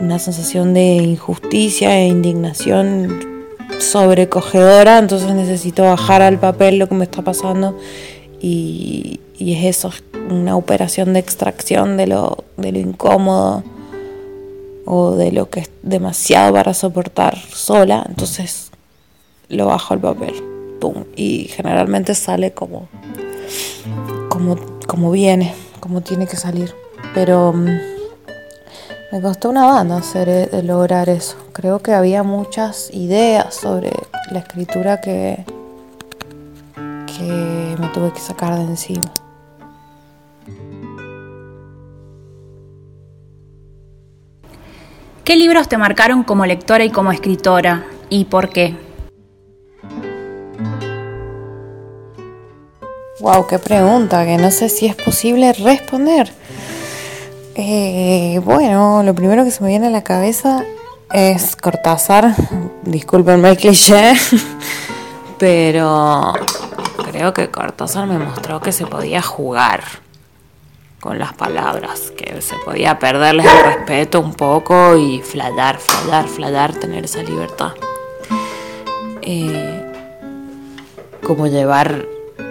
una 0.00 0.18
sensación 0.18 0.72
de 0.72 0.96
injusticia 0.96 1.98
e 1.98 2.08
indignación 2.08 3.46
sobrecogedora, 3.78 4.98
entonces 4.98 5.32
necesito 5.34 5.82
bajar 5.82 6.22
al 6.22 6.38
papel 6.38 6.78
lo 6.78 6.88
que 6.88 6.94
me 6.94 7.04
está 7.04 7.22
pasando 7.22 7.76
y, 8.40 9.20
es 9.38 9.64
eso, 9.64 9.90
una 10.30 10.56
operación 10.56 11.12
de 11.12 11.20
extracción 11.20 11.96
de 11.96 12.06
lo, 12.06 12.44
de 12.56 12.72
lo 12.72 12.78
incómodo 12.78 13.62
o 14.92 15.12
de 15.12 15.30
lo 15.30 15.48
que 15.48 15.60
es 15.60 15.70
demasiado 15.82 16.52
para 16.52 16.74
soportar 16.74 17.38
sola, 17.38 18.04
entonces 18.08 18.72
lo 19.48 19.66
bajo 19.66 19.94
al 19.94 20.00
papel, 20.00 20.34
y 21.14 21.44
generalmente 21.44 22.16
sale 22.16 22.50
como, 22.52 22.88
como, 24.28 24.56
como 24.88 25.12
viene, 25.12 25.54
como 25.78 26.00
tiene 26.00 26.26
que 26.26 26.36
salir, 26.36 26.74
pero... 27.14 27.52
Mm, 27.52 27.68
me 29.12 29.20
costó 29.20 29.50
una 29.50 29.66
banda 29.66 29.96
hacer, 29.96 30.28
eh, 30.28 30.62
lograr 30.62 31.08
eso. 31.08 31.36
Creo 31.52 31.80
que 31.80 31.92
había 31.94 32.22
muchas 32.22 32.94
ideas 32.94 33.52
sobre 33.52 33.90
la 34.30 34.38
escritura 34.38 35.00
que, 35.00 35.44
que 37.06 37.76
me 37.76 37.88
tuve 37.88 38.12
que 38.12 38.20
sacar 38.20 38.56
de 38.56 38.62
encima. 38.62 39.12
¿Qué 45.30 45.36
libros 45.36 45.68
te 45.68 45.78
marcaron 45.78 46.24
como 46.24 46.44
lectora 46.44 46.82
y 46.82 46.90
como 46.90 47.12
escritora? 47.12 47.86
¿Y 48.08 48.24
por 48.24 48.48
qué? 48.48 48.74
Wow, 53.20 53.46
qué 53.46 53.60
pregunta, 53.60 54.24
que 54.24 54.36
no 54.38 54.50
sé 54.50 54.68
si 54.68 54.86
es 54.86 54.96
posible 54.96 55.52
responder. 55.52 56.32
Eh, 57.54 58.40
bueno, 58.44 59.04
lo 59.04 59.14
primero 59.14 59.44
que 59.44 59.52
se 59.52 59.62
me 59.62 59.68
viene 59.68 59.86
a 59.86 59.90
la 59.90 60.02
cabeza 60.02 60.64
es 61.12 61.54
Cortázar. 61.54 62.34
Discúlpenme 62.82 63.50
el 63.50 63.56
cliché, 63.56 64.14
pero 65.38 66.32
creo 67.08 67.32
que 67.32 67.52
Cortázar 67.52 68.08
me 68.08 68.18
mostró 68.18 68.60
que 68.60 68.72
se 68.72 68.84
podía 68.84 69.22
jugar 69.22 69.80
con 71.00 71.18
las 71.18 71.32
palabras, 71.32 72.12
que 72.16 72.40
se 72.42 72.54
podía 72.64 72.98
perderles 72.98 73.46
el 73.46 73.64
respeto 73.64 74.20
un 74.20 74.34
poco 74.34 74.96
y 74.96 75.20
flayar, 75.20 75.78
flayar, 75.78 76.28
flayar, 76.28 76.74
tener 76.74 77.04
esa 77.04 77.22
libertad. 77.22 77.72
Eh, 79.22 79.92
como 81.22 81.46
llevar 81.46 82.06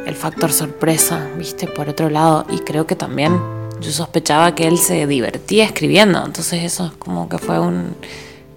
el 0.06 0.15
factor 0.15 0.51
sorpresa, 0.51 1.27
viste, 1.38 1.68
por 1.68 1.89
otro 1.89 2.10
lado, 2.10 2.46
y 2.50 2.60
creo 2.60 2.88
que 2.88 2.96
también 2.96 3.39
yo 3.79 3.91
sospechaba 3.91 4.56
que 4.56 4.68
él 4.68 4.77
se 4.77 5.06
divertía 5.08 5.65
escribiendo, 5.65 6.25
entonces 6.25 6.63
eso 6.63 6.88
es 6.88 6.91
como 6.94 7.29
que 7.29 7.38
fue 7.38 7.60
un, 7.60 7.96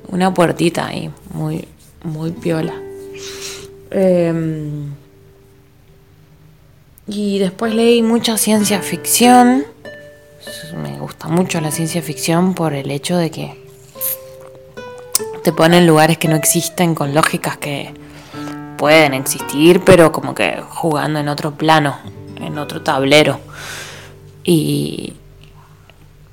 una 0.09 0.33
puertita 0.33 0.87
ahí, 0.87 1.11
muy, 1.33 1.69
muy 2.03 2.31
piola. 2.31 2.75
Em, 3.91 4.95
y 7.07 7.39
después 7.39 7.75
leí 7.75 8.03
mucha 8.03 8.39
ciencia 8.39 8.81
ficción. 8.81 9.65
Me 10.77 10.99
gusta 10.99 11.29
mucho 11.29 11.61
la 11.61 11.71
ciencia 11.71 12.03
ficción 12.03 12.55
por 12.55 12.73
el 12.75 12.91
hecho 12.91 13.17
de 13.17 13.31
que 13.31 13.63
te 15.45 15.53
pone 15.53 15.79
en 15.79 15.87
lugares 15.87 16.19
que 16.19 16.29
no 16.29 16.37
existen 16.37 16.95
con 16.95 17.15
lógicas 17.15 17.57
que 17.57 17.93
pueden 18.79 19.15
existir, 19.15 19.83
pero 19.85 20.13
como 20.13 20.35
que 20.35 20.63
jugando 20.69 21.19
en 21.19 21.29
otro 21.29 21.53
plano, 21.53 21.99
en 22.41 22.59
otro 22.59 22.83
tablero 22.83 23.39
y 24.45 25.15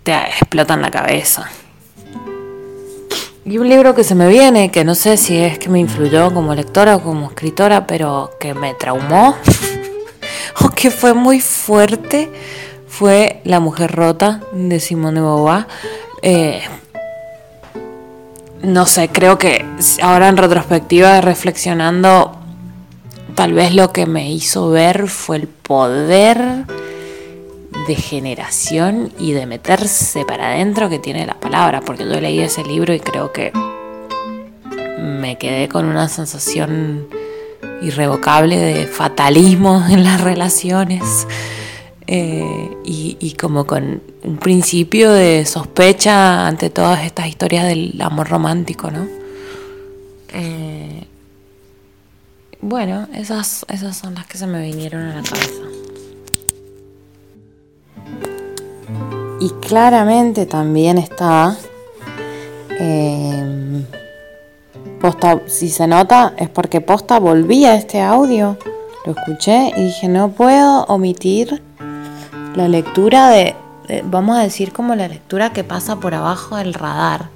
te 0.04 0.14
explotan 0.14 0.82
la 0.82 0.92
cabeza. 0.92 1.50
Y 3.46 3.58
un 3.58 3.68
libro 3.68 3.96
que 3.96 4.04
se 4.04 4.16
me 4.16 4.28
viene, 4.28 4.70
que 4.70 4.84
no 4.84 4.96
sé 4.96 5.18
si 5.18 5.38
es 5.38 5.58
que 5.58 5.70
me 5.70 5.80
influyó 5.80 6.32
como 6.34 6.54
lectora 6.54 6.98
o 6.98 7.02
como 7.02 7.28
escritora, 7.28 7.88
pero 7.88 8.32
que 8.40 8.54
me 8.54 8.74
traumó 8.76 9.36
o 10.62 10.70
que 10.70 10.92
fue 10.92 11.14
muy 11.14 11.40
fuerte, 11.40 12.32
fue 13.00 13.40
La 13.46 13.62
mujer 13.62 13.94
rota 13.94 14.42
de 14.52 14.78
Simone 14.82 15.22
de 15.22 15.26
Beauvoir. 15.26 15.68
Eh, 16.22 16.62
no 18.62 18.86
sé, 18.86 19.08
creo 19.08 19.38
que 19.38 19.66
ahora 20.02 20.28
en 20.28 20.36
retrospectiva, 20.36 21.22
reflexionando, 21.22 22.38
tal 23.36 23.54
vez 23.54 23.74
lo 23.74 23.94
que 23.94 24.06
me 24.06 24.30
hizo 24.30 24.70
ver 24.70 25.08
fue 25.08 25.38
el 25.38 25.48
poder 25.48 26.66
de 27.88 27.96
generación 27.96 29.14
y 29.18 29.32
de 29.32 29.46
meterse 29.46 30.26
para 30.26 30.50
adentro 30.50 30.90
que 30.90 31.00
tiene 31.00 31.26
la 31.26 31.40
palabra, 31.40 31.80
porque 31.80 32.04
yo 32.04 32.20
leí 32.20 32.42
ese 32.42 32.66
libro 32.66 32.94
y 32.94 33.00
creo 33.00 33.32
que 33.32 33.54
me 35.00 35.38
quedé 35.38 35.70
con 35.70 35.86
una 35.86 36.10
sensación 36.10 37.08
irrevocable 37.82 38.58
de 38.58 38.88
fatalismo 38.88 39.86
en 39.90 40.04
las 40.04 40.20
relaciones 40.20 41.26
eh, 42.12 42.76
y, 42.84 43.36
como 43.40 43.68
con 43.68 44.02
un 44.24 44.38
principio 44.38 45.12
de 45.12 45.46
sospecha 45.46 46.48
ante 46.48 46.72
todas 46.72 47.06
estas 47.06 47.28
historias 47.28 47.68
del 47.68 48.02
amor 48.02 48.28
romántico, 48.28 48.90
¿no? 48.90 49.08
Eh, 50.34 51.06
bueno, 52.62 53.08
esas, 53.14 53.64
esas 53.70 53.96
son 53.96 54.16
las 54.16 54.26
que 54.26 54.40
se 54.40 54.48
me 54.48 54.60
vinieron 54.64 55.04
a 55.04 55.18
la 55.18 55.22
cabeza. 55.22 55.62
Y 59.40 59.50
claramente 59.62 60.48
también 60.48 60.98
está 60.98 61.56
eh, 62.72 63.86
posta, 65.00 65.44
si 65.46 65.70
se 65.70 65.86
nota 65.86 66.34
es 66.38 66.50
porque 66.50 66.82
posta 66.82 67.20
volvía 67.20 67.76
este 67.76 68.02
audio, 68.02 68.58
lo 69.06 69.12
escuché 69.12 69.72
y 69.78 69.84
dije 69.84 70.08
no 70.08 70.32
puedo 70.32 70.86
omitir 70.86 71.69
la 72.56 72.68
lectura 72.68 73.30
de, 73.30 73.56
vamos 74.06 74.38
a 74.38 74.42
decir 74.42 74.72
como 74.72 74.96
la 74.96 75.08
lectura 75.08 75.52
que 75.54 75.64
pasa 75.64 76.00
por 76.00 76.14
abajo 76.14 76.58
del 76.58 76.74
radar 76.74 77.30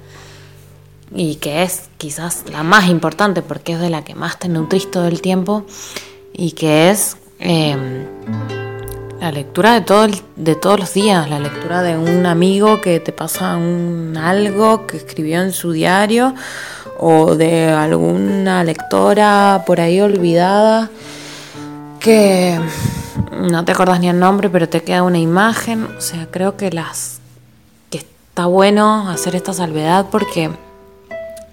y 1.14 1.36
que 1.36 1.62
es 1.62 1.88
quizás 1.98 2.44
la 2.50 2.62
más 2.62 2.88
importante 2.88 3.42
porque 3.42 3.74
es 3.74 3.80
de 3.80 3.90
la 3.90 4.02
que 4.02 4.14
más 4.14 4.38
te 4.38 4.48
nutrís 4.48 4.90
todo 4.90 5.06
el 5.06 5.20
tiempo 5.20 5.64
y 6.32 6.52
que 6.52 6.90
es 6.90 7.16
em, 7.38 8.04
la 9.20 9.30
lectura 9.30 9.74
de, 9.74 9.80
todo 9.82 10.08
de 10.36 10.54
todos 10.54 10.80
los 10.80 10.94
días, 10.94 11.30
la 11.30 11.38
lectura 11.38 11.82
de 11.82 11.96
un 11.96 12.26
amigo 12.26 12.80
que 12.80 13.00
te 13.00 13.12
pasa 13.12 13.56
un 13.56 14.16
algo 14.16 14.86
que 14.86 14.96
escribió 14.96 15.40
en 15.40 15.52
su 15.52 15.72
diario 15.72 16.34
o 16.98 17.34
de 17.34 17.68
alguna 17.70 18.64
lectora 18.64 19.62
por 19.66 19.80
ahí 19.80 20.00
olvidada 20.00 20.90
que 22.00 22.58
no 23.30 23.64
te 23.64 23.72
acordás 23.72 24.00
ni 24.00 24.08
el 24.08 24.18
nombre, 24.18 24.48
pero 24.50 24.68
te 24.68 24.82
queda 24.82 25.02
una 25.02 25.18
imagen. 25.18 25.84
O 25.96 26.00
sea, 26.00 26.28
creo 26.30 26.56
que 26.56 26.70
las 26.70 27.20
que 27.90 27.98
está 27.98 28.46
bueno 28.46 29.08
hacer 29.08 29.36
esta 29.36 29.52
salvedad 29.52 30.06
porque 30.10 30.50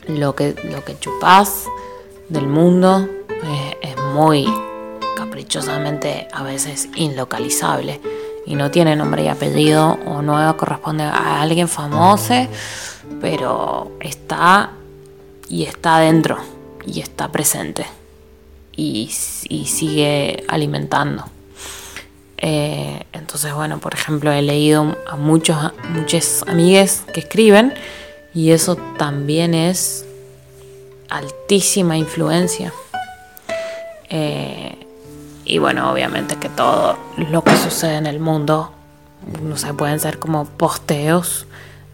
lo 0.07 0.35
que, 0.35 0.55
lo 0.71 0.83
que 0.83 0.97
chupás 0.99 1.65
del 2.29 2.47
mundo 2.47 3.07
es, 3.81 3.95
muy 4.13 4.45
caprichosamente 5.15 6.27
a 6.33 6.43
veces 6.43 6.89
inlocalizable 6.95 8.01
y 8.45 8.55
no 8.55 8.69
tiene 8.71 8.93
nombre 8.97 9.23
y 9.23 9.29
apellido 9.29 9.97
o 10.05 10.21
no 10.21 10.57
corresponde 10.57 11.05
a 11.05 11.41
alguien 11.41 11.69
famoso, 11.69 12.33
pero 13.21 13.93
está 14.01 14.71
y 15.47 15.63
está 15.63 15.97
adentro 15.97 16.39
y 16.85 16.99
está 16.99 17.31
presente 17.31 17.85
y, 18.75 19.07
sigue 19.65 20.43
alimentando. 20.47 21.25
Eh, 22.41 23.03
entonces, 23.13 23.53
bueno, 23.53 23.79
por 23.79 23.93
ejemplo, 23.93 24.31
he 24.31 24.41
leído 24.41 24.97
a 25.07 25.15
muchos, 25.15 25.57
muchas 25.89 26.43
amigas 26.47 27.03
que 27.13 27.19
escriben 27.21 27.73
y 28.33 28.51
eso 28.51 28.75
también 28.97 29.53
es 29.53 30.05
altísima 31.09 31.97
influencia. 31.97 32.73
Eh, 34.09 34.75
y 35.45 35.57
bueno, 35.59 35.91
obviamente 35.91 36.35
que 36.37 36.49
todo 36.49 36.97
lo 37.29 37.43
que 37.43 37.55
sucede 37.57 37.95
en 37.95 38.07
el 38.07 38.19
mundo, 38.19 38.71
no 39.43 39.57
sé, 39.57 39.73
pueden 39.73 39.99
ser 39.99 40.17
como 40.17 40.45
posteos 40.45 41.45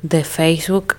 de 0.01 0.24
Facebook, 0.24 0.96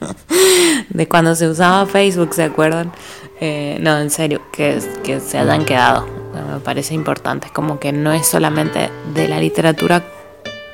de 0.88 1.08
cuando 1.08 1.34
se 1.34 1.48
usaba 1.48 1.86
Facebook, 1.86 2.32
¿se 2.32 2.44
acuerdan? 2.44 2.92
Eh, 3.40 3.78
no, 3.80 3.98
en 3.98 4.10
serio, 4.10 4.40
que, 4.52 4.80
que 5.02 5.20
se 5.20 5.38
hayan 5.38 5.64
quedado. 5.64 6.19
Me 6.32 6.60
parece 6.60 6.94
importante. 6.94 7.46
Es 7.46 7.52
como 7.52 7.78
que 7.78 7.92
no 7.92 8.12
es 8.12 8.26
solamente 8.26 8.90
de 9.14 9.28
la 9.28 9.40
literatura 9.40 10.02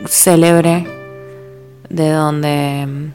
célebre 0.06 0.86
de 1.88 2.10
donde 2.10 3.12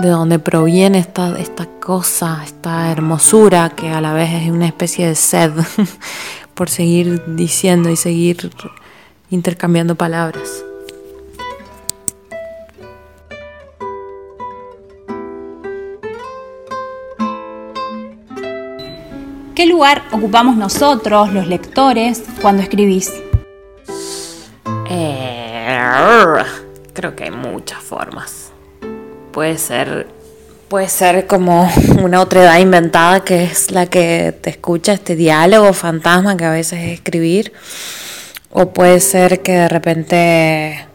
de 0.00 0.08
donde 0.08 0.38
proviene 0.38 0.98
esta, 0.98 1.38
esta 1.38 1.66
cosa, 1.66 2.42
esta 2.42 2.90
hermosura 2.90 3.68
que 3.70 3.90
a 3.90 4.00
la 4.00 4.14
vez 4.14 4.30
es 4.32 4.50
una 4.50 4.66
especie 4.66 5.06
de 5.06 5.14
sed 5.14 5.52
por 6.54 6.70
seguir 6.70 7.22
diciendo 7.36 7.90
y 7.90 7.96
seguir 7.96 8.50
intercambiando 9.30 9.96
palabras. 9.96 10.64
¿Qué 19.60 19.66
lugar 19.66 20.04
ocupamos 20.10 20.56
nosotros, 20.56 21.34
los 21.34 21.46
lectores, 21.46 22.22
cuando 22.40 22.62
escribís? 22.62 23.12
Eh, 24.88 25.78
creo 26.94 27.14
que 27.14 27.24
hay 27.24 27.30
muchas 27.30 27.82
formas. 27.82 28.52
Puede 29.32 29.58
ser, 29.58 30.06
puede 30.68 30.88
ser 30.88 31.26
como 31.26 31.70
una 32.02 32.22
otra 32.22 32.44
edad 32.44 32.58
inventada 32.58 33.22
que 33.22 33.44
es 33.44 33.70
la 33.70 33.84
que 33.84 34.34
te 34.40 34.48
escucha 34.48 34.94
este 34.94 35.14
diálogo 35.14 35.74
fantasma 35.74 36.38
que 36.38 36.46
a 36.46 36.52
veces 36.52 36.78
es 36.82 36.92
escribir. 36.92 37.52
O 38.50 38.70
puede 38.70 38.98
ser 39.00 39.42
que 39.42 39.52
de 39.52 39.68
repente 39.68 40.86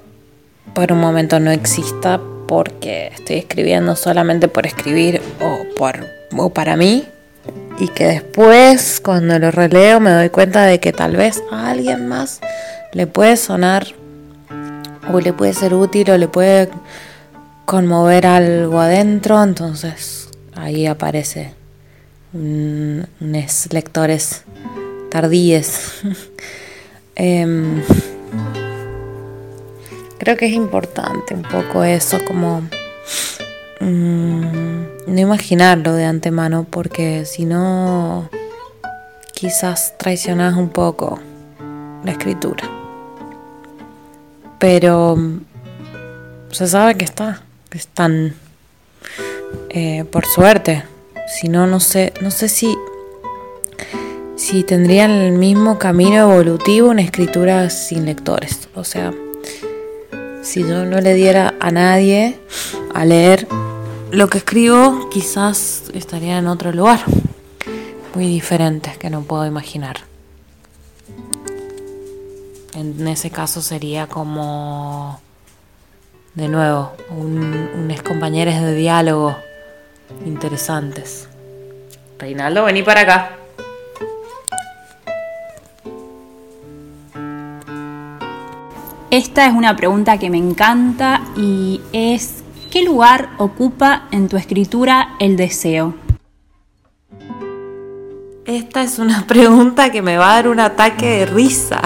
por 0.73 0.91
un 0.91 0.99
momento 0.99 1.39
no 1.39 1.51
exista 1.51 2.19
porque 2.47 3.11
estoy 3.13 3.35
escribiendo 3.35 3.95
solamente 3.95 4.47
por 4.47 4.65
escribir 4.65 5.21
o, 5.39 5.75
por, 5.75 6.03
o 6.35 6.49
para 6.49 6.75
mí 6.75 7.05
y 7.79 7.87
que 7.89 8.05
después 8.05 9.01
cuando 9.03 9.37
lo 9.39 9.51
releo 9.51 9.99
me 9.99 10.11
doy 10.11 10.29
cuenta 10.29 10.65
de 10.65 10.79
que 10.79 10.93
tal 10.93 11.15
vez 11.15 11.43
a 11.51 11.71
alguien 11.71 12.07
más 12.07 12.39
le 12.93 13.07
puede 13.07 13.37
sonar 13.37 13.87
o 15.11 15.19
le 15.19 15.33
puede 15.33 15.53
ser 15.53 15.73
útil 15.73 16.09
o 16.11 16.17
le 16.17 16.27
puede 16.27 16.69
conmover 17.65 18.27
algo 18.27 18.79
adentro, 18.79 19.41
entonces 19.43 20.29
ahí 20.55 20.85
aparece 20.85 21.53
lectores 23.71 24.43
tardíes. 25.09 26.01
Em, 27.17 27.81
creo 30.17 30.35
que 30.35 30.47
es 30.47 30.51
importante 30.51 31.33
un 31.33 31.43
poco 31.43 31.81
eso 31.85 32.19
como... 32.25 32.67
Mm, 33.79 34.94
no 35.07 35.19
imaginarlo 35.19 35.93
de 35.93 36.05
antemano 36.05 36.65
porque 36.69 37.25
si 37.25 37.45
no 37.45 38.29
quizás 39.33 39.97
traicionas 39.97 40.55
un 40.55 40.69
poco 40.69 41.19
la 42.03 42.11
escritura. 42.11 42.63
Pero 44.59 45.17
se 46.51 46.67
sabe 46.67 46.95
que 46.95 47.05
está, 47.05 47.41
que 47.69 47.77
están, 47.77 48.33
eh, 49.69 50.05
por 50.11 50.25
suerte. 50.25 50.83
Si 51.27 51.49
no, 51.49 51.67
no 51.67 51.79
sé, 51.79 52.13
no 52.21 52.31
sé 52.31 52.47
si, 52.47 52.75
si 54.35 54.63
tendrían 54.63 55.11
el 55.11 55.33
mismo 55.33 55.77
camino 55.79 56.31
evolutivo 56.31 56.89
una 56.89 57.01
escritura 57.01 57.69
sin 57.69 58.05
lectores. 58.05 58.69
O 58.75 58.83
sea, 58.83 59.13
si 60.41 60.61
yo 60.61 60.85
no 60.85 61.01
le 61.01 61.13
diera 61.13 61.55
a 61.59 61.71
nadie 61.71 62.39
a 62.93 63.03
leer 63.03 63.47
lo 64.15 64.29
que 64.29 64.37
escribo 64.37 65.09
quizás 65.09 65.91
estaría 65.93 66.37
en 66.37 66.47
otro 66.47 66.71
lugar, 66.71 67.01
muy 68.13 68.27
diferente, 68.27 68.95
que 68.97 69.09
no 69.09 69.23
puedo 69.23 69.45
imaginar. 69.45 69.97
En 72.73 73.05
ese 73.09 73.29
caso 73.29 73.61
sería 73.61 74.07
como, 74.07 75.19
de 76.33 76.47
nuevo, 76.47 76.93
un, 77.09 77.69
unos 77.75 78.01
compañeros 78.03 78.55
de 78.55 78.73
diálogo 78.75 79.35
interesantes. 80.25 81.27
Reinaldo, 82.17 82.63
vení 82.63 82.83
para 82.83 83.01
acá. 83.01 83.31
Esta 89.11 89.45
es 89.45 89.53
una 89.53 89.75
pregunta 89.75 90.17
que 90.17 90.29
me 90.29 90.37
encanta 90.37 91.21
y 91.35 91.81
es 91.91 92.44
¿Qué 92.75 92.83
lugar 92.83 93.29
ocupa 93.37 94.09
en 94.11 94.27
tu 94.27 94.35
escritura 94.35 95.15
el 95.19 95.37
deseo? 95.37 95.95
Esta 98.45 98.83
es 98.83 98.99
una 98.99 99.25
pregunta 99.29 99.93
que 99.93 100.01
me 100.01 100.17
va 100.17 100.31
a 100.31 100.35
dar 100.35 100.49
un 100.49 100.59
ataque 100.59 101.19
de 101.19 101.25
risa. 101.25 101.79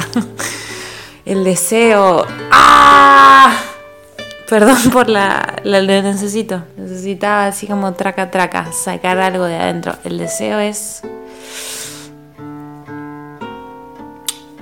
El 1.25 1.43
deseo. 1.43 2.25
¡Ah! 2.51 3.55
Perdón 4.49 4.89
por 4.91 5.09
la, 5.09 5.57
la, 5.61 5.81
necesito. 5.83 6.63
Necesitaba 6.75 7.45
así 7.45 7.67
como 7.67 7.93
traca 7.93 8.31
traca, 8.31 8.71
sacar 8.71 9.19
algo 9.19 9.43
de 9.43 9.57
adentro. 9.57 9.93
El 10.03 10.17
deseo 10.17 10.57
es. 10.57 11.03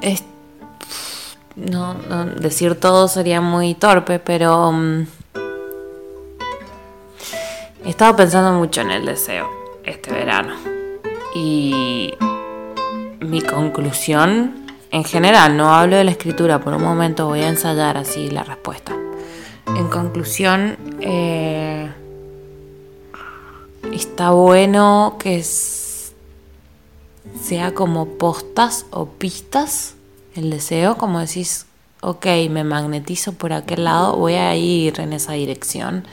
es 0.02 0.26
no, 1.56 1.94
no, 1.94 2.26
decir 2.26 2.78
todo 2.78 3.08
sería 3.08 3.40
muy 3.40 3.76
torpe, 3.76 4.20
pero. 4.20 4.74
Mm, 4.74 5.17
He 7.88 7.92
estado 7.92 8.18
pensando 8.18 8.52
mucho 8.52 8.82
en 8.82 8.92
el 8.92 9.06
deseo 9.06 9.48
este 9.86 10.12
verano. 10.12 10.56
Y 11.34 12.14
mi 13.22 13.40
conclusión, 13.40 14.66
en 14.92 15.06
general, 15.06 15.56
no 15.56 15.74
hablo 15.74 15.96
de 15.96 16.04
la 16.04 16.12
escritura, 16.12 16.60
por 16.60 16.74
un 16.74 16.84
momento 16.84 17.28
voy 17.28 17.44
a 17.44 17.48
ensayar 17.48 17.96
así 17.96 18.30
la 18.30 18.44
respuesta. 18.44 18.94
En 19.68 19.88
conclusión, 19.88 20.78
eh, 21.00 21.90
está 23.94 24.32
bueno 24.32 25.16
que 25.18 25.42
sea 27.42 27.74
como 27.74 28.18
postas 28.18 28.86
o 28.90 29.06
pistas 29.06 29.96
el 30.36 30.50
deseo, 30.50 30.98
como 30.98 31.22
decís, 31.22 31.68
ok, 32.02 32.26
me 32.50 32.66
magnetizo 32.66 33.32
por 33.32 33.54
aquel 33.54 33.86
lado, 33.86 34.18
voy 34.18 34.34
a 34.34 34.54
ir 34.58 35.00
en 35.00 35.14
esa 35.14 35.32
dirección, 35.32 36.06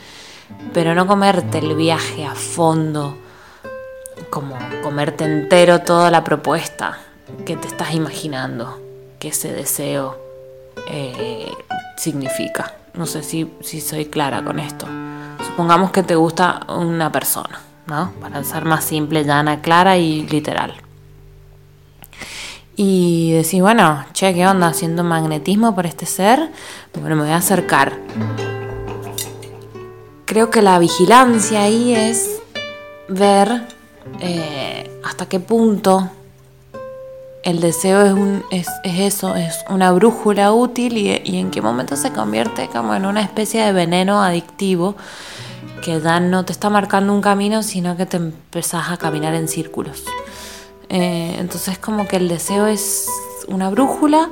pero 0.73 0.95
no 0.95 1.07
comerte 1.07 1.59
el 1.59 1.75
viaje 1.75 2.25
a 2.25 2.35
fondo, 2.35 3.17
como 4.31 4.57
comerte 4.83 5.25
entero 5.25 5.81
toda 5.81 6.11
la 6.11 6.25
propuesta 6.25 6.99
que 7.45 7.57
te 7.57 7.69
estás 7.69 7.95
imaginando 7.95 8.81
que 9.19 9.29
ese 9.29 9.53
deseo 9.53 10.19
eh, 10.89 11.51
significa. 11.97 12.75
No 12.95 13.07
sé 13.07 13.23
si, 13.23 13.51
si 13.61 13.81
soy 13.81 14.07
clara 14.07 14.43
con 14.45 14.59
esto. 14.59 14.87
Supongamos 15.47 15.91
que 15.91 16.03
te 16.03 16.15
gusta 16.15 16.61
una 16.69 17.11
persona, 17.11 17.61
¿no? 17.87 18.13
Para 18.21 18.43
ser 18.45 18.65
más 18.65 18.85
simple, 18.85 19.25
llana, 19.25 19.61
clara 19.61 19.97
y 19.97 20.27
literal. 20.27 20.75
Y 22.77 23.33
decís, 23.33 23.61
bueno, 23.61 24.05
che, 24.13 24.35
¿qué 24.35 24.47
onda? 24.47 24.69
Haciendo 24.69 25.05
magnetismo 25.05 25.75
por 25.75 25.87
este 25.87 26.07
ser. 26.07 26.51
Bueno, 26.93 27.17
me 27.17 27.23
voy 27.23 27.33
a 27.33 27.37
acercar. 27.37 27.93
Creo 30.25 30.51
que 30.51 30.63
la 30.63 30.79
vigilancia 30.79 31.63
ahí 31.63 31.95
es 31.95 32.41
ver 33.09 33.63
eh, 34.21 35.01
hasta 35.05 35.27
qué 35.27 35.41
punto 35.41 36.11
el 37.43 37.61
deseo 37.61 38.03
es, 38.03 38.13
un, 38.13 38.43
es, 38.51 38.69
eso, 38.85 39.37
es 39.37 39.65
una 39.69 39.93
brújula 39.93 40.53
útil 40.53 40.97
y, 40.97 41.21
y, 41.25 41.39
en 41.39 41.51
qué 41.51 41.61
momento 41.61 41.95
se 41.95 42.11
convierte 42.11 42.69
como 42.69 42.95
en 42.95 43.05
una 43.05 43.21
especie 43.21 43.63
de 43.63 43.73
veneno 43.73 44.23
adictivo 44.23 44.97
que 45.83 46.01
ya 46.01 46.21
no 46.21 46.47
te 46.47 46.53
está 46.53 46.71
marcando 46.71 47.13
un 47.13 47.21
camino, 47.21 47.63
sino 47.63 47.99
que 47.99 48.07
te 48.07 48.17
empezás 48.17 48.91
a 48.91 48.97
caminar 48.97 49.35
en 49.35 49.49
círculos. 49.49 50.05
Eh, 50.89 51.37
entonces 51.39 51.79
como 51.79 52.09
que 52.09 52.17
el 52.17 52.29
deseo 52.29 52.67
es 52.67 53.07
una 53.49 53.69
brújula, 53.69 54.31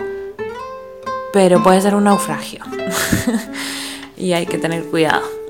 pero 1.32 1.62
puede 1.62 1.82
ser 1.82 1.94
un 1.94 2.04
naufragio. 2.04 2.64
y 4.16 4.32
hay 4.32 4.46
que 4.46 4.56
tener 4.56 4.84
cuidado. 4.86 5.41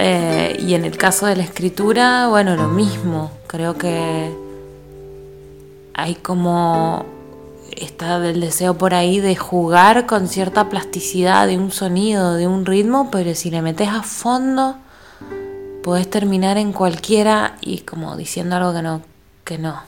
Eh, 0.00 0.56
y 0.60 0.74
en 0.74 0.84
el 0.84 0.96
caso 0.96 1.26
de 1.26 1.34
la 1.34 1.42
escritura, 1.42 2.28
bueno, 2.28 2.54
lo 2.54 2.68
mismo. 2.68 3.32
Creo 3.48 3.76
que 3.76 4.30
hay 5.92 6.14
como 6.14 7.04
está 7.76 8.20
del 8.20 8.40
deseo 8.40 8.78
por 8.78 8.94
ahí 8.94 9.18
de 9.18 9.34
jugar 9.34 10.06
con 10.06 10.28
cierta 10.28 10.68
plasticidad 10.68 11.48
de 11.48 11.58
un 11.58 11.72
sonido, 11.72 12.34
de 12.34 12.46
un 12.46 12.64
ritmo, 12.64 13.10
pero 13.10 13.34
si 13.34 13.50
le 13.50 13.60
metes 13.60 13.88
a 13.88 14.04
fondo, 14.04 14.76
puedes 15.82 16.08
terminar 16.08 16.58
en 16.58 16.72
cualquiera 16.72 17.56
y 17.60 17.80
como 17.80 18.16
diciendo 18.16 18.54
algo 18.54 18.72
que 18.72 18.82
no, 18.82 19.02
que 19.44 19.58
no. 19.58 19.82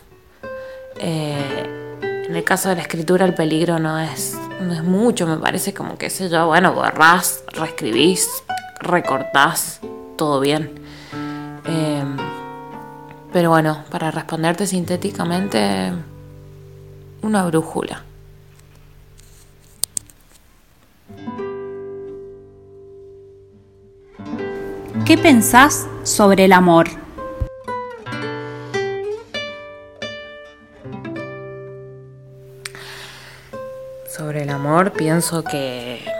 Eh, 0.98 1.96
en 2.28 2.34
el 2.34 2.42
caso 2.42 2.68
de 2.68 2.74
la 2.74 2.82
escritura 2.82 3.26
el 3.26 3.34
peligro 3.34 3.78
no 3.78 3.96
es, 3.96 4.36
no 4.60 4.72
es 4.74 4.82
mucho, 4.82 5.28
me 5.28 5.36
parece 5.36 5.72
como 5.72 5.96
que 5.96 6.10
sé 6.10 6.28
yo, 6.28 6.48
bueno, 6.48 6.72
borrás, 6.72 7.44
reescribís, 7.52 8.28
recortás, 8.80 9.80
todo 10.20 10.38
bien. 10.38 10.70
Eh, 11.64 12.04
pero 13.32 13.48
bueno, 13.48 13.84
para 13.90 14.10
responderte 14.10 14.66
sintéticamente, 14.66 15.94
una 17.22 17.46
brújula. 17.46 18.04
¿Qué 25.06 25.16
pensás 25.16 25.88
sobre 26.02 26.44
el 26.44 26.52
amor? 26.52 26.88
Sobre 34.14 34.42
el 34.42 34.50
amor 34.50 34.92
pienso 34.92 35.42
que 35.42 36.19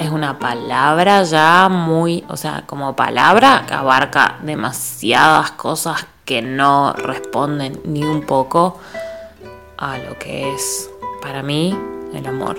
es 0.00 0.10
una 0.10 0.38
palabra 0.38 1.22
ya 1.22 1.68
muy, 1.68 2.24
o 2.28 2.36
sea, 2.36 2.64
como 2.66 2.96
palabra 2.96 3.64
que 3.66 3.74
abarca 3.74 4.38
demasiadas 4.42 5.52
cosas 5.52 6.06
que 6.24 6.42
no 6.42 6.92
responden 6.92 7.80
ni 7.84 8.02
un 8.02 8.22
poco 8.22 8.78
a 9.76 9.98
lo 9.98 10.18
que 10.18 10.54
es 10.54 10.90
para 11.22 11.42
mí 11.42 11.76
el 12.14 12.26
amor. 12.26 12.58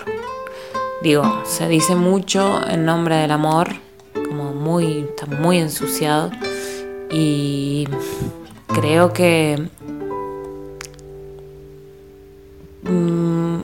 Digo, 1.02 1.44
se 1.46 1.68
dice 1.68 1.96
mucho 1.96 2.68
en 2.68 2.86
nombre 2.86 3.16
del 3.18 3.32
amor, 3.32 3.70
como 4.14 4.54
muy, 4.54 5.00
está 5.10 5.26
muy 5.26 5.60
ensuciado 5.60 6.32
y 7.10 7.88
creo 8.68 9.14
que 9.14 9.70
Mm, 12.90 13.64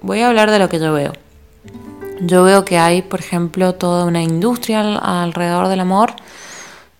voy 0.00 0.20
a 0.20 0.28
hablar 0.28 0.50
de 0.50 0.58
lo 0.58 0.68
que 0.68 0.78
yo 0.78 0.92
veo. 0.92 1.12
Yo 2.26 2.42
veo 2.42 2.64
que 2.64 2.78
hay, 2.78 3.02
por 3.02 3.20
ejemplo, 3.20 3.74
toda 3.74 4.06
una 4.06 4.22
industria 4.22 4.80
alrededor 4.80 5.68
del 5.68 5.80
amor, 5.80 6.14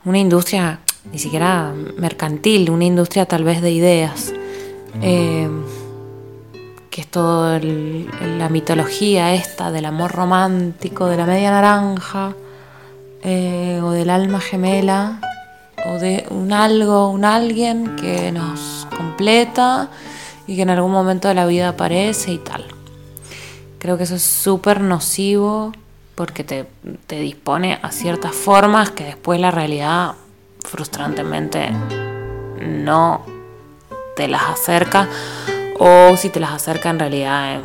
una 0.04 0.18
industria 0.18 0.80
ni 1.10 1.18
siquiera 1.18 1.72
mercantil, 1.96 2.68
una 2.68 2.84
industria 2.84 3.24
tal 3.24 3.42
vez 3.42 3.62
de 3.62 3.70
ideas, 3.70 4.34
eh, 5.00 5.48
que 6.90 7.00
es 7.00 7.06
toda 7.06 7.58
la 7.58 8.50
mitología 8.50 9.32
esta 9.32 9.70
del 9.70 9.86
amor 9.86 10.12
romántico, 10.12 11.06
de 11.06 11.16
la 11.16 11.24
media 11.24 11.50
naranja, 11.50 12.34
eh, 13.22 13.80
o 13.82 13.92
del 13.92 14.10
alma 14.10 14.40
gemela, 14.40 15.20
o 15.86 15.98
de 15.98 16.26
un 16.28 16.52
algo, 16.52 17.08
un 17.08 17.24
alguien 17.24 17.96
que 17.96 18.30
nos 18.30 18.86
completa 18.94 19.88
y 20.46 20.56
que 20.56 20.62
en 20.62 20.70
algún 20.70 20.92
momento 20.92 21.28
de 21.28 21.34
la 21.34 21.46
vida 21.46 21.70
aparece 21.70 22.32
y 22.32 22.38
tal. 22.38 22.73
Creo 23.84 23.98
que 23.98 24.04
eso 24.04 24.14
es 24.14 24.22
súper 24.22 24.80
nocivo 24.80 25.70
porque 26.14 26.42
te, 26.42 26.64
te, 27.06 27.20
dispone 27.20 27.78
a 27.82 27.92
ciertas 27.92 28.34
formas 28.34 28.88
que 28.88 29.04
después 29.04 29.38
la 29.38 29.50
realidad 29.50 30.12
frustrantemente 30.60 31.68
no 32.62 33.26
te 34.16 34.26
las 34.26 34.44
acerca 34.44 35.06
o 35.78 36.16
si 36.16 36.30
te 36.30 36.40
las 36.40 36.52
acerca 36.52 36.88
en 36.88 36.98
realidad 36.98 37.60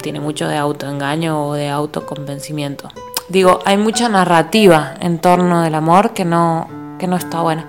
tiene 0.00 0.20
mucho 0.20 0.46
de 0.46 0.56
autoengaño 0.56 1.48
o 1.48 1.54
de 1.54 1.68
autoconvencimiento. 1.70 2.88
Digo, 3.28 3.58
hay 3.64 3.78
mucha 3.78 4.08
narrativa 4.08 4.94
en 5.00 5.18
torno 5.18 5.62
del 5.62 5.74
amor 5.74 6.14
que 6.14 6.24
no, 6.24 6.68
que 7.00 7.08
no 7.08 7.16
está 7.16 7.40
buena. 7.40 7.66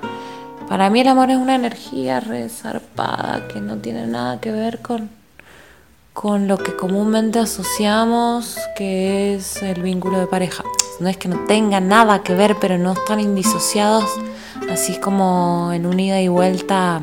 Para 0.67 0.91
mí 0.91 1.01
el 1.01 1.07
amor 1.07 1.31
es 1.31 1.37
una 1.37 1.55
energía 1.55 2.19
resarpada 2.19 3.47
que 3.47 3.59
no 3.59 3.77
tiene 3.77 4.05
nada 4.05 4.39
que 4.39 4.51
ver 4.51 4.79
con, 4.83 5.09
con 6.21 6.49
lo 6.49 6.57
que 6.57 6.75
comúnmente 6.75 7.39
asociamos 7.39 8.57
que 8.75 9.35
es 9.35 9.63
el 9.63 9.81
vínculo 9.81 10.19
de 10.19 10.27
pareja. 10.27 10.65
No 10.99 11.07
es 11.07 11.15
que 11.15 11.29
no 11.29 11.45
tenga 11.45 11.79
nada 11.79 12.23
que 12.23 12.33
ver, 12.33 12.57
pero 12.59 12.77
no 12.77 12.91
están 12.91 13.21
indisociados, 13.21 14.03
así 14.69 14.99
como 14.99 15.71
en 15.71 15.85
un 15.85 15.97
ida 15.97 16.19
y 16.19 16.27
vuelta 16.27 16.99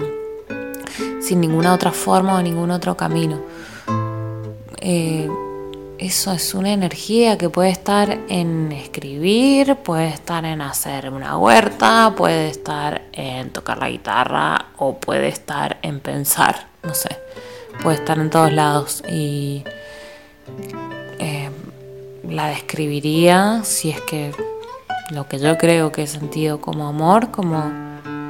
sin 1.22 1.40
ninguna 1.40 1.72
otra 1.72 1.92
forma 1.92 2.36
o 2.36 2.42
ningún 2.42 2.70
otro 2.70 2.94
camino. 2.94 3.40
Eh, 4.82 5.30
eso 5.96 6.32
es 6.32 6.52
una 6.52 6.74
energía 6.74 7.38
que 7.38 7.48
puede 7.48 7.70
estar 7.70 8.18
en 8.28 8.70
escribir, 8.70 9.76
puede 9.76 10.08
estar 10.08 10.44
en 10.44 10.60
hacer 10.60 11.08
una 11.08 11.38
huerta, 11.38 12.12
puede 12.14 12.50
estar 12.50 13.00
en 13.12 13.50
tocar 13.50 13.78
la 13.78 13.88
guitarra 13.88 14.66
o 14.76 14.98
puede 14.98 15.28
estar 15.28 15.78
en 15.80 16.00
pensar, 16.00 16.66
no 16.82 16.92
sé, 16.92 17.16
puede 17.82 17.96
estar 17.96 18.18
en 18.18 18.30
todos 18.30 18.52
lados 18.52 19.02
y 19.08 19.64
eh, 21.18 21.50
la 22.28 22.48
describiría 22.48 23.62
si 23.64 23.90
es 23.90 24.00
que 24.02 24.32
lo 25.10 25.28
que 25.28 25.38
yo 25.38 25.56
creo 25.56 25.92
que 25.92 26.02
he 26.02 26.06
sentido 26.06 26.60
como 26.60 26.88
amor, 26.88 27.30
como 27.30 27.72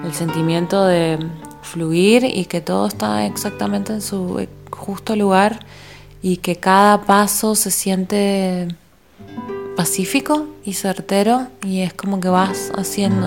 el 0.05 0.13
sentimiento 0.13 0.85
de 0.85 1.19
fluir 1.63 2.25
y 2.25 2.45
que 2.45 2.61
todo 2.61 2.87
está 2.87 3.27
exactamente 3.27 3.93
en 3.93 4.03
su 4.03 4.47
justo 4.71 5.17
lugar 5.17 5.65
y 6.23 6.39
que 6.39 6.57
cada 6.57 7.03
paso 7.03 7.55
se 7.55 7.71
siente 7.71 8.69
pacífico 9.77 10.47
y 10.65 10.75
certero 10.75 11.49
y 11.63 11.81
es 11.81 11.93
como 11.93 12.21
que 12.21 12.29
vas 12.29 12.73
haciendo 12.77 13.27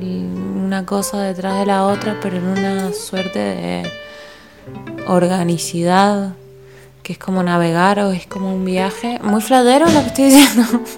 una 0.00 0.84
cosa 0.84 1.22
detrás 1.22 1.58
de 1.58 1.66
la 1.66 1.86
otra 1.86 2.18
pero 2.20 2.36
en 2.36 2.44
una 2.44 2.92
suerte 2.92 3.38
de 3.38 3.82
organicidad 5.08 6.34
que 7.02 7.14
es 7.14 7.18
como 7.18 7.42
navegar 7.42 7.98
o 8.00 8.12
es 8.12 8.26
como 8.26 8.54
un 8.54 8.64
viaje. 8.64 9.18
Muy 9.22 9.40
fladero 9.40 9.86
lo 9.86 10.00
que 10.00 10.06
estoy 10.08 10.24
diciendo. 10.26 10.64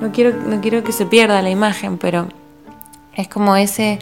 No 0.00 0.12
quiero 0.12 0.36
no 0.36 0.60
quiero 0.60 0.84
que 0.84 0.92
se 0.92 1.06
pierda 1.06 1.40
la 1.40 1.48
imagen 1.48 1.96
pero 1.96 2.28
es 3.14 3.28
como 3.28 3.56
ese 3.56 3.98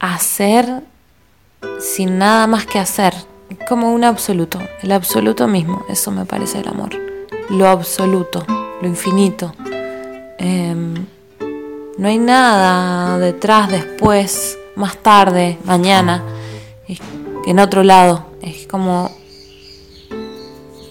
hacer 0.00 0.82
sin 1.80 2.18
nada 2.18 2.46
más 2.46 2.66
que 2.66 2.78
hacer. 2.78 3.14
Como 3.68 3.92
un 3.92 4.04
absoluto, 4.04 4.58
el 4.82 4.92
absoluto 4.92 5.48
mismo, 5.48 5.84
eso 5.88 6.10
me 6.10 6.24
parece 6.24 6.60
el 6.60 6.68
amor, 6.68 6.90
lo 7.48 7.68
absoluto, 7.68 8.44
lo 8.80 8.88
infinito. 8.88 9.54
Em, 10.38 10.94
No 11.98 12.06
hay 12.06 12.18
nada 12.18 13.18
detrás, 13.18 13.68
después, 13.70 14.56
más 14.76 14.96
tarde, 14.98 15.58
mañana, 15.64 16.22
en 17.46 17.58
otro 17.58 17.82
lado. 17.82 18.26
Es 18.42 18.66
como 18.66 19.10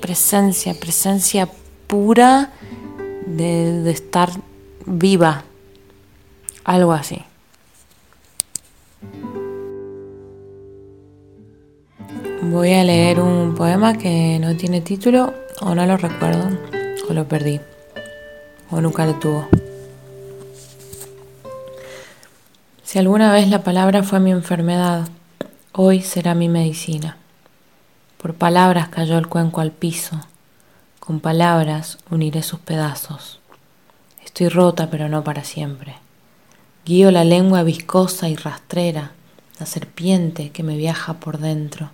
presencia, 0.01 0.73
presencia 0.73 1.49
pura 1.87 2.51
de, 3.25 3.89
estar 3.89 4.29
viva, 4.85 5.43
algo 6.63 6.93
así. 6.93 7.21
Voy 12.41 12.73
a 12.73 12.83
leer 12.83 13.19
un 13.19 13.55
poema 13.55 13.97
que 13.97 14.37
no 14.39 14.55
tiene 14.55 14.81
título 14.81 15.33
o 15.61 15.75
no 15.75 15.85
lo 15.85 15.97
recuerdo 15.97 16.47
o 17.09 17.13
lo 17.13 17.27
perdí 17.27 17.59
o 18.71 18.79
nunca 18.81 19.05
lo 19.05 19.15
tuvo. 19.15 19.47
Si 22.83 22.99
alguna 22.99 23.33
vez 23.33 23.49
la 23.49 23.63
palabra 23.63 24.03
fue 24.03 24.19
mi 24.19 24.31
enfermedad, 24.31 25.09
hoy 25.79 26.01
será 26.01 26.33
mi 26.33 26.49
medicina. 26.49 27.17
Por 28.17 28.33
palabras 28.33 28.89
cayó 28.89 29.17
el 29.17 29.27
cuenco 29.27 29.61
al 29.61 29.71
piso, 29.71 30.19
con 30.99 31.19
palabras 31.19 31.99
uniré 32.09 32.41
sus 32.41 32.59
pedazos. 32.59 33.39
Estoy 34.25 34.49
rota 34.49 34.89
pero 34.89 35.07
no 35.07 35.23
para 35.23 35.43
siempre. 35.43 35.95
Guío 36.83 37.11
la 37.11 37.23
lengua 37.23 37.61
viscosa 37.63 38.27
y 38.27 38.35
rastrera, 38.35 39.11
la 39.59 39.65
serpiente 39.65 40.49
que 40.49 40.63
me 40.63 40.75
viaja 40.77 41.13
por 41.13 41.37
dentro 41.37 41.91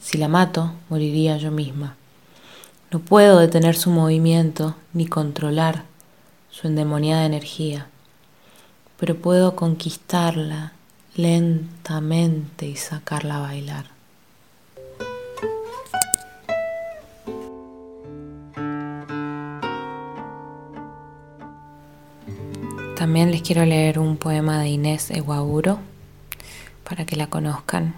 si 0.00 0.16
la 0.16 0.28
mato, 0.28 0.72
moriría 0.88 1.36
yo 1.36 1.50
misma. 1.50 1.94
No 2.90 3.00
puedo 3.00 3.38
detener 3.38 3.76
su 3.76 3.90
movimiento 3.90 4.74
ni 4.94 5.06
controlar 5.06 5.84
su 6.50 6.66
endemoniada 6.66 7.26
energía, 7.26 7.86
pero 8.98 9.16
puedo 9.16 9.54
conquistarla 9.54 10.72
lentamente 11.14 12.66
y 12.66 12.76
sacarla 12.76 13.36
a 13.36 13.40
bailar. 13.40 13.86
También 22.96 23.30
les 23.30 23.42
quiero 23.42 23.64
leer 23.64 23.98
un 23.98 24.16
poema 24.16 24.60
de 24.60 24.68
Inés 24.68 25.10
Eguaguro 25.10 25.78
para 26.84 27.06
que 27.06 27.16
la 27.16 27.28
conozcan. 27.28 27.94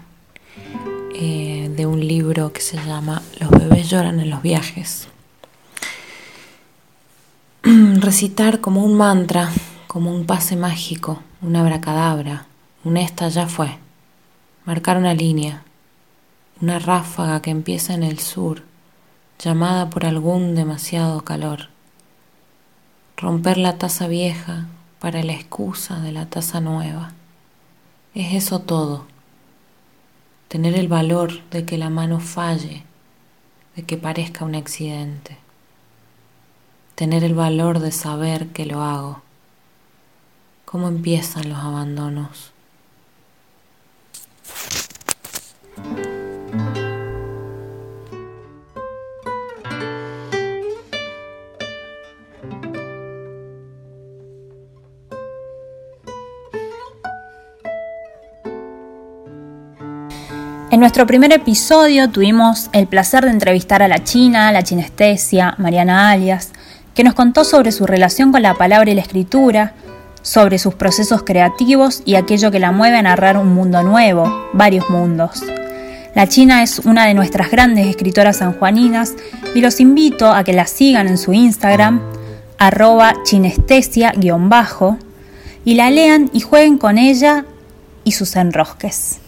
Eh, 1.15 1.71
de 1.75 1.85
un 1.85 1.99
libro 2.05 2.51
que 2.51 2.61
se 2.61 2.77
llama 2.77 3.21
Los 3.39 3.51
bebés 3.51 3.87
lloran 3.89 4.19
en 4.19 4.29
los 4.29 4.41
viajes. 4.41 5.07
Recitar 7.63 8.61
como 8.61 8.83
un 8.83 8.95
mantra, 8.95 9.51
como 9.87 10.11
un 10.11 10.25
pase 10.25 10.55
mágico, 10.55 11.21
una 11.41 11.61
abracadabra, 11.61 12.47
un 12.83 12.97
esta 12.97 13.29
ya 13.29 13.47
fue. 13.47 13.77
Marcar 14.65 14.97
una 14.97 15.13
línea, 15.13 15.63
una 16.61 16.79
ráfaga 16.79 17.41
que 17.41 17.51
empieza 17.51 17.93
en 17.93 18.03
el 18.03 18.19
sur, 18.19 18.63
llamada 19.39 19.89
por 19.89 20.05
algún 20.05 20.55
demasiado 20.55 21.21
calor. 21.21 21.69
Romper 23.17 23.57
la 23.57 23.77
taza 23.77 24.07
vieja 24.07 24.67
para 24.99 25.23
la 25.23 25.33
excusa 25.33 25.99
de 25.99 26.11
la 26.11 26.25
taza 26.27 26.61
nueva. 26.61 27.11
Es 28.15 28.33
eso 28.33 28.59
todo 28.59 29.05
tener 30.53 30.75
el 30.75 30.87
valor 30.87 31.41
de 31.49 31.65
que 31.65 31.79
la 31.79 31.89
mano 31.89 32.19
falle, 32.19 32.83
de 33.75 33.81
que 33.81 33.97
parezca 33.97 34.45
un 34.45 34.53
accidente, 34.53 35.39
tener 36.93 37.23
el 37.23 37.33
valor 37.33 37.79
de 37.79 37.91
saber 37.91 38.49
que 38.49 38.67
lo 38.67 38.83
hago. 38.83 39.23
¿Cómo 40.65 40.89
empiezan 40.89 41.49
los 41.49 41.57
abandonos? 41.57 42.52
En 60.73 60.79
nuestro 60.79 61.05
primer 61.05 61.31
episodio 61.31 62.09
tuvimos 62.09 62.71
el 62.73 62.87
placer 62.87 63.25
de 63.25 63.29
entrevistar 63.29 63.83
a 63.83 63.87
la 63.87 64.03
China, 64.03 64.51
la 64.51 64.63
chinestesia, 64.63 65.53
Mariana 65.59 66.09
Alias, 66.09 66.51
que 66.95 67.03
nos 67.03 67.13
contó 67.13 67.43
sobre 67.43 67.71
su 67.71 67.85
relación 67.85 68.31
con 68.31 68.41
la 68.41 68.55
palabra 68.55 68.89
y 68.89 68.95
la 68.95 69.01
escritura, 69.01 69.73
sobre 70.23 70.57
sus 70.57 70.73
procesos 70.73 71.21
creativos 71.21 72.01
y 72.05 72.15
aquello 72.15 72.49
que 72.49 72.59
la 72.59 72.71
mueve 72.71 72.97
a 72.97 73.03
narrar 73.03 73.37
un 73.37 73.53
mundo 73.53 73.83
nuevo, 73.83 74.49
varios 74.53 74.89
mundos. 74.89 75.43
La 76.15 76.27
China 76.27 76.63
es 76.63 76.79
una 76.79 77.05
de 77.05 77.13
nuestras 77.13 77.51
grandes 77.51 77.87
escritoras 77.87 78.37
sanjuaninas 78.37 79.13
y 79.53 79.61
los 79.61 79.79
invito 79.79 80.31
a 80.31 80.43
que 80.43 80.53
la 80.53 80.65
sigan 80.65 81.07
en 81.07 81.17
su 81.17 81.33
Instagram, 81.33 82.01
arroba 82.57 83.13
chinestesia-bajo, 83.23 84.97
y 85.65 85.75
la 85.75 85.89
lean 85.91 86.29
y 86.33 86.41
jueguen 86.41 86.77
con 86.77 86.97
ella 86.97 87.45
y 88.03 88.11
sus 88.11 88.35
enrosques. 88.35 89.19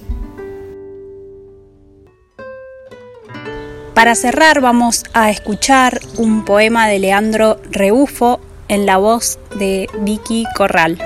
Para 3.94 4.16
cerrar 4.16 4.60
vamos 4.60 5.06
a 5.14 5.32
escuchar 5.32 6.02
un 6.18 6.44
poema 6.44 6.88
de 6.88 7.00
Leandro 7.00 7.62
Reufo 7.72 8.42
en 8.68 8.86
la 8.86 8.98
voz 8.98 9.40
de 9.60 9.88
Vicky 10.02 10.46
Corral. 10.58 10.98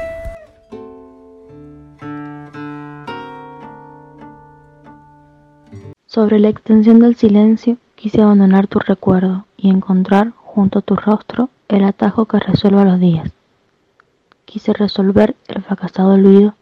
Sobre 6.06 6.40
la 6.40 6.50
extensión 6.50 7.00
del 7.00 7.16
silencio 7.16 7.78
quise 7.96 8.22
abandonar 8.22 8.68
tu 8.68 8.80
recuerdo 8.80 9.46
y 9.58 9.70
encontrar 9.70 10.32
junto 10.32 10.80
a 10.80 10.82
tu 10.82 10.96
rostro 10.96 11.50
el 11.68 11.84
atajo 11.84 12.26
que 12.26 12.40
resuelva 12.40 12.86
los 12.86 13.00
días. 13.00 13.30
Quise 14.46 14.74
resolver 14.74 15.36
el 15.48 15.62
fracasado 15.62 16.14
olvido, 16.14 16.56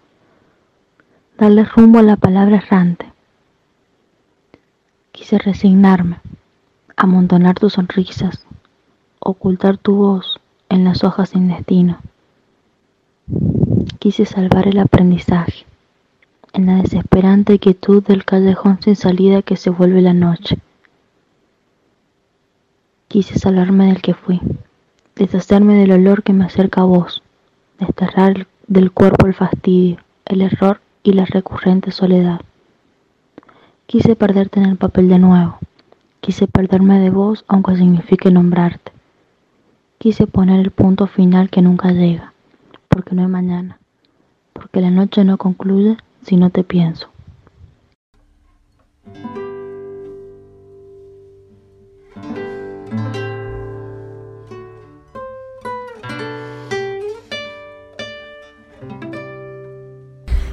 darle 1.37 1.63
rumbo 1.63 1.99
a 1.99 2.03
la 2.03 2.17
palabra 2.17 2.57
errante, 2.57 3.11
Quise 5.11 5.39
resignarme, 5.39 6.19
amontonar 6.95 7.55
tus 7.55 7.73
sonrisas, 7.73 8.45
ocultar 9.19 9.77
tu 9.77 9.95
voz 9.95 10.39
en 10.69 10.83
las 10.83 11.03
hojas 11.03 11.29
sin 11.29 11.47
destino. 11.47 11.99
Quise 13.99 14.25
salvar 14.25 14.67
el 14.67 14.79
aprendizaje 14.79 15.65
en 16.53 16.65
la 16.65 16.75
desesperante 16.77 17.59
quietud 17.59 18.03
del 18.03 18.25
callejón 18.25 18.79
sin 18.81 18.95
salida 18.95 19.41
que 19.41 19.55
se 19.55 19.69
vuelve 19.69 20.01
la 20.01 20.13
noche. 20.13 20.57
Quise 23.07 23.37
salvarme 23.37 23.87
del 23.87 24.01
que 24.01 24.13
fui, 24.13 24.41
deshacerme 25.15 25.75
del 25.75 25.91
olor 25.91 26.23
que 26.23 26.33
me 26.33 26.45
acerca 26.45 26.81
a 26.81 26.85
vos, 26.85 27.21
desterrar 27.79 28.47
del 28.67 28.91
cuerpo 28.91 29.27
el 29.27 29.33
fastidio, 29.33 29.97
el 30.25 30.41
error 30.41 30.81
y 31.03 31.13
la 31.13 31.25
recurrente 31.25 31.91
soledad. 31.91 32.41
Quise 33.85 34.15
perderte 34.15 34.59
en 34.59 34.65
el 34.65 34.77
papel 34.77 35.07
de 35.09 35.19
nuevo. 35.19 35.59
Quise 36.19 36.47
perderme 36.47 36.99
de 36.99 37.09
vos 37.09 37.45
aunque 37.47 37.77
signifique 37.77 38.31
nombrarte. 38.31 38.91
Quise 39.97 40.27
poner 40.27 40.59
el 40.59 40.71
punto 40.71 41.07
final 41.07 41.49
que 41.49 41.61
nunca 41.61 41.91
llega, 41.91 42.33
porque 42.87 43.15
no 43.15 43.23
hay 43.23 43.27
mañana, 43.27 43.79
porque 44.53 44.79
la 44.79 44.91
noche 44.91 45.23
no 45.23 45.37
concluye 45.37 45.97
si 46.23 46.37
no 46.37 46.51
te 46.51 46.63
pienso. 46.63 47.09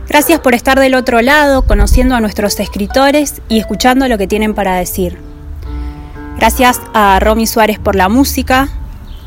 Gracias 0.09 0.39
por 0.39 0.55
estar 0.55 0.79
del 0.79 0.95
otro 0.95 1.21
lado, 1.23 1.67
conociendo 1.67 2.15
a 2.15 2.21
nuestros 2.21 2.61
escritores 2.61 3.43
y 3.49 3.59
escuchando 3.59 4.07
lo 4.07 4.17
que 4.17 4.29
tienen 4.29 4.55
para 4.55 4.77
decir. 4.77 5.19
Gracias 6.39 6.81
a 6.95 7.19
Romy 7.21 7.49
Suárez 7.49 7.81
por 7.81 7.97
la 7.97 8.09
música, 8.09 8.69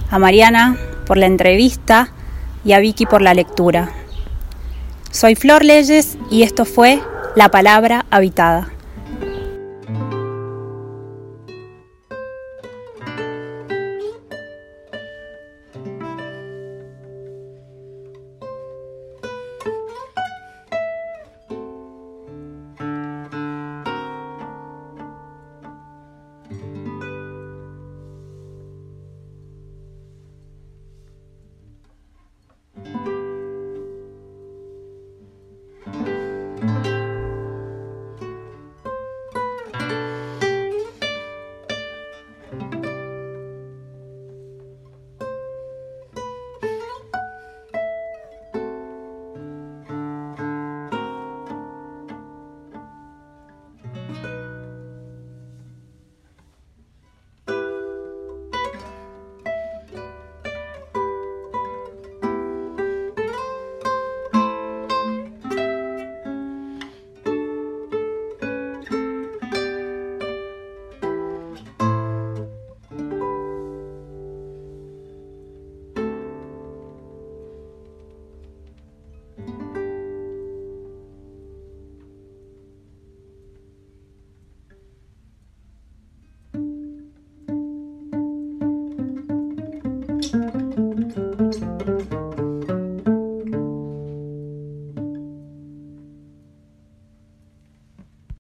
a 0.10 0.20
Mariana 0.20 0.78
por 1.06 1.18
la 1.18 1.26
entrevista 1.26 2.10
y 2.64 2.74
a 2.74 2.80
Vicky 2.80 3.06
por 3.06 3.22
la 3.22 3.34
lectura. 3.34 3.92
Soy 5.12 5.36
Flor 5.36 5.64
Leyes 5.64 6.18
y 6.30 6.44
esto 6.44 6.66
fue 6.66 7.02
La 7.36 7.50
Palabra 7.50 8.06
Habitada. 8.10 8.70